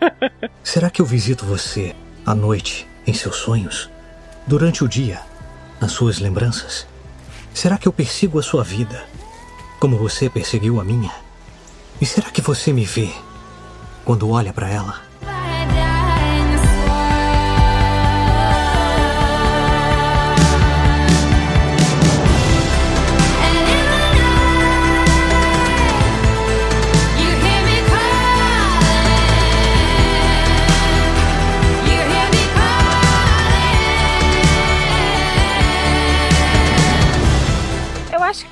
Será 0.62 0.90
que 0.90 1.00
eu 1.00 1.06
visito 1.06 1.46
você 1.46 1.94
à 2.26 2.34
noite, 2.34 2.86
em 3.06 3.14
seus 3.14 3.36
sonhos? 3.36 3.95
Durante 4.48 4.84
o 4.84 4.88
dia, 4.88 5.22
nas 5.80 5.90
suas 5.90 6.20
lembranças? 6.20 6.86
Será 7.52 7.76
que 7.76 7.88
eu 7.88 7.92
persigo 7.92 8.38
a 8.38 8.42
sua 8.44 8.62
vida 8.62 9.04
como 9.80 9.98
você 9.98 10.30
perseguiu 10.30 10.80
a 10.80 10.84
minha? 10.84 11.12
E 12.00 12.06
será 12.06 12.30
que 12.30 12.40
você 12.40 12.72
me 12.72 12.84
vê 12.84 13.12
quando 14.04 14.30
olha 14.30 14.52
para 14.52 14.70
ela? 14.70 15.05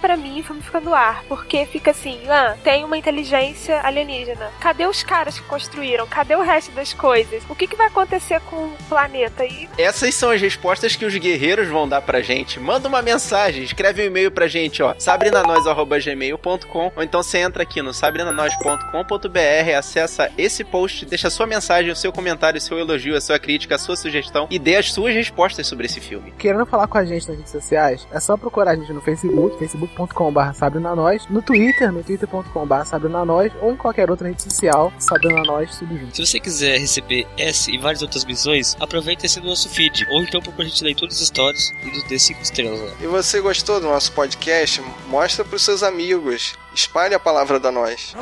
Pra 0.04 0.18
mim 0.18 0.40
o 0.40 0.44
filme 0.44 0.60
fica 0.60 0.80
no 0.80 0.92
ar, 0.92 1.24
porque 1.30 1.64
fica 1.64 1.92
assim, 1.92 2.20
ah, 2.28 2.54
tem 2.62 2.84
uma 2.84 2.98
inteligência 2.98 3.80
alienígena. 3.80 4.50
Cadê 4.60 4.86
os 4.86 5.02
caras 5.02 5.38
que 5.38 5.46
construíram? 5.46 6.06
Cadê 6.06 6.36
o 6.36 6.42
resto 6.42 6.70
das 6.72 6.92
coisas? 6.92 7.42
O 7.48 7.54
que, 7.54 7.66
que 7.66 7.74
vai 7.74 7.86
acontecer 7.86 8.38
com 8.42 8.66
o 8.66 8.76
planeta? 8.86 9.46
E 9.46 9.66
Essas 9.78 10.14
são 10.14 10.30
as 10.30 10.42
respostas 10.42 10.94
que 10.94 11.06
os 11.06 11.16
guerreiros 11.16 11.68
vão 11.68 11.88
dar 11.88 12.02
pra 12.02 12.20
gente. 12.20 12.60
Manda 12.60 12.86
uma 12.86 13.00
mensagem, 13.00 13.64
escreve 13.64 14.02
um 14.02 14.04
e-mail 14.04 14.30
pra 14.30 14.46
gente, 14.46 14.82
ó. 14.82 14.94
sabrinanois.gmail.com 14.98 16.92
ou 16.94 17.02
então 17.02 17.22
você 17.22 17.38
entra 17.38 17.62
aqui 17.62 17.80
no 17.80 17.94
sabrinanois.com.br, 17.94 19.74
acessa 19.74 20.30
esse 20.36 20.64
post, 20.64 21.06
deixa 21.06 21.30
sua 21.30 21.46
mensagem, 21.46 21.90
o 21.90 21.96
seu 21.96 22.12
comentário, 22.12 22.58
o 22.58 22.60
seu 22.60 22.78
elogio, 22.78 23.16
a 23.16 23.22
sua 23.22 23.38
crítica, 23.38 23.76
a 23.76 23.78
sua 23.78 23.96
sugestão 23.96 24.48
e 24.50 24.58
dê 24.58 24.76
as 24.76 24.92
suas 24.92 25.14
respostas 25.14 25.66
sobre 25.66 25.86
esse 25.86 25.98
filme. 25.98 26.30
Querendo 26.32 26.66
falar 26.66 26.88
com 26.88 26.98
a 26.98 27.06
gente 27.06 27.26
nas 27.26 27.38
redes 27.38 27.52
sociais, 27.52 28.06
é 28.12 28.20
só 28.20 28.36
procurar 28.36 28.72
a 28.72 28.76
gente 28.76 28.92
no 28.92 29.00
Facebook, 29.00 29.56
facebook.com.br 29.94 30.52
sabrinanois, 30.52 31.26
no 31.28 31.40
Twitter, 31.40 31.92
no 31.92 32.02
twitter.com.br 32.02 32.84
sabrinanois, 32.84 33.52
ou 33.60 33.72
em 33.72 33.76
qualquer 33.76 34.10
outra 34.10 34.28
rede 34.28 34.42
social, 34.42 34.92
sabrinanois, 34.98 35.78
tudo 35.78 35.96
junto. 35.96 36.16
Se 36.16 36.26
você 36.26 36.40
quiser 36.40 36.78
receber 36.78 37.26
essa 37.38 37.70
e 37.70 37.78
várias 37.78 38.02
outras 38.02 38.24
missões, 38.24 38.76
aproveita 38.80 39.26
esse 39.26 39.40
nosso 39.40 39.68
feed, 39.68 40.06
ou 40.10 40.22
então 40.22 40.40
procura 40.40 40.66
a 40.66 40.70
gente 40.70 40.84
lá 40.84 40.90
em 40.90 40.94
todas 40.94 41.16
as 41.16 41.22
histórias 41.22 41.72
e 41.82 41.86
nos 41.86 42.04
dê 42.08 42.18
5 42.18 42.42
estrelas 42.42 42.80
lá. 42.80 42.92
E 43.00 43.06
você 43.06 43.40
gostou 43.40 43.80
do 43.80 43.86
nosso 43.86 44.12
podcast? 44.12 44.82
Mostra 45.08 45.44
pros 45.44 45.62
seus 45.62 45.82
amigos. 45.82 46.54
Espalhe 46.74 47.14
a 47.14 47.20
palavra 47.20 47.60
da 47.60 47.70
nós. 47.70 48.14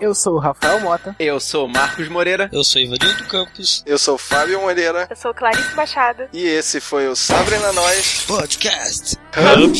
Eu 0.00 0.14
sou 0.14 0.34
o 0.34 0.38
Rafael 0.38 0.80
Mota. 0.80 1.14
Eu 1.18 1.40
sou 1.40 1.66
o 1.66 1.68
Marcos 1.68 2.08
Moreira. 2.08 2.48
Eu 2.52 2.62
sou 2.62 2.80
Ivanildo 2.80 3.24
Campos. 3.26 3.82
Eu 3.84 3.98
sou 3.98 4.16
Fábio 4.16 4.60
Moreira. 4.60 5.06
eu 5.10 5.16
sou 5.16 5.34
Clarice 5.34 5.74
Machado. 5.74 6.24
E 6.32 6.44
esse 6.46 6.80
foi 6.80 7.08
o 7.08 7.16
Sabrina 7.16 7.72
Nós 7.72 8.24
Podcast. 8.26 9.16
All 9.36 9.72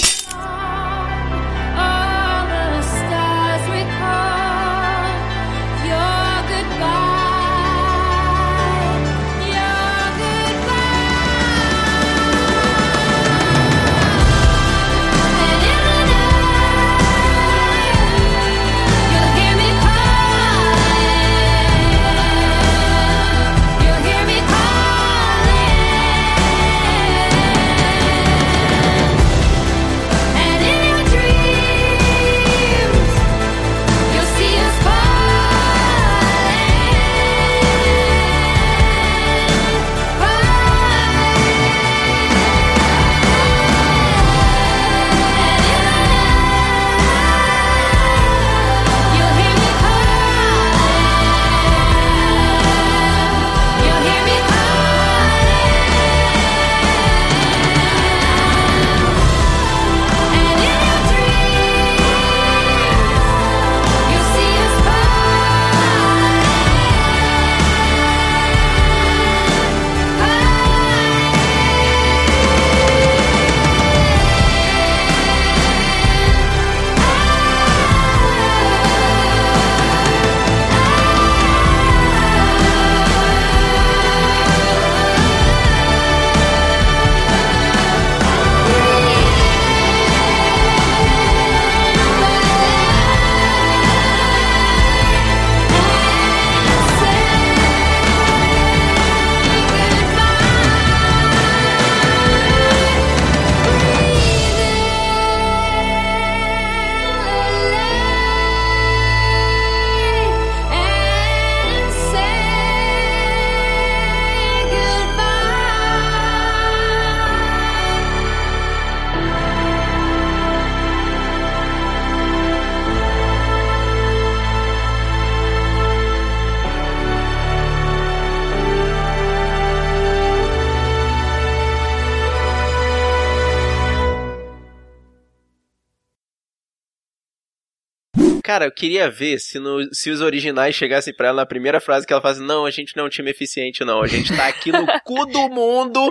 Cara, 138.48 138.64
eu 138.64 138.72
queria 138.72 139.10
ver 139.10 139.38
se, 139.38 139.58
no- 139.58 139.86
se 139.94 140.08
os 140.08 140.22
originais 140.22 140.74
chegassem 140.74 141.12
pra 141.12 141.28
ela 141.28 141.42
na 141.42 141.46
primeira 141.46 141.80
frase 141.82 142.06
que 142.06 142.12
ela 142.14 142.22
falasse: 142.22 142.40
Não, 142.40 142.64
a 142.64 142.70
gente 142.70 142.96
não 142.96 143.04
é 143.04 143.06
um 143.06 143.10
time 143.10 143.30
eficiente, 143.30 143.84
não. 143.84 144.00
A 144.00 144.06
gente 144.06 144.34
tá 144.34 144.46
aqui 144.48 144.72
no 144.72 144.86
cu 145.04 145.26
do 145.26 145.50
mundo 145.50 146.08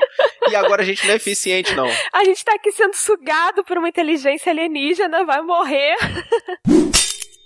e 0.47 0.55
agora 0.55 0.83
a 0.83 0.85
gente 0.85 1.03
não 1.07 1.13
é 1.13 1.15
eficiente, 1.15 1.73
não. 1.73 1.89
A 2.13 2.23
gente 2.23 2.45
tá 2.45 2.53
aqui 2.53 2.71
sendo 2.71 2.93
sugado 2.93 3.63
por 3.63 3.79
uma 3.79 3.89
inteligência 3.89 4.51
alienígena, 4.51 5.25
vai 5.25 5.41
morrer. 5.41 5.95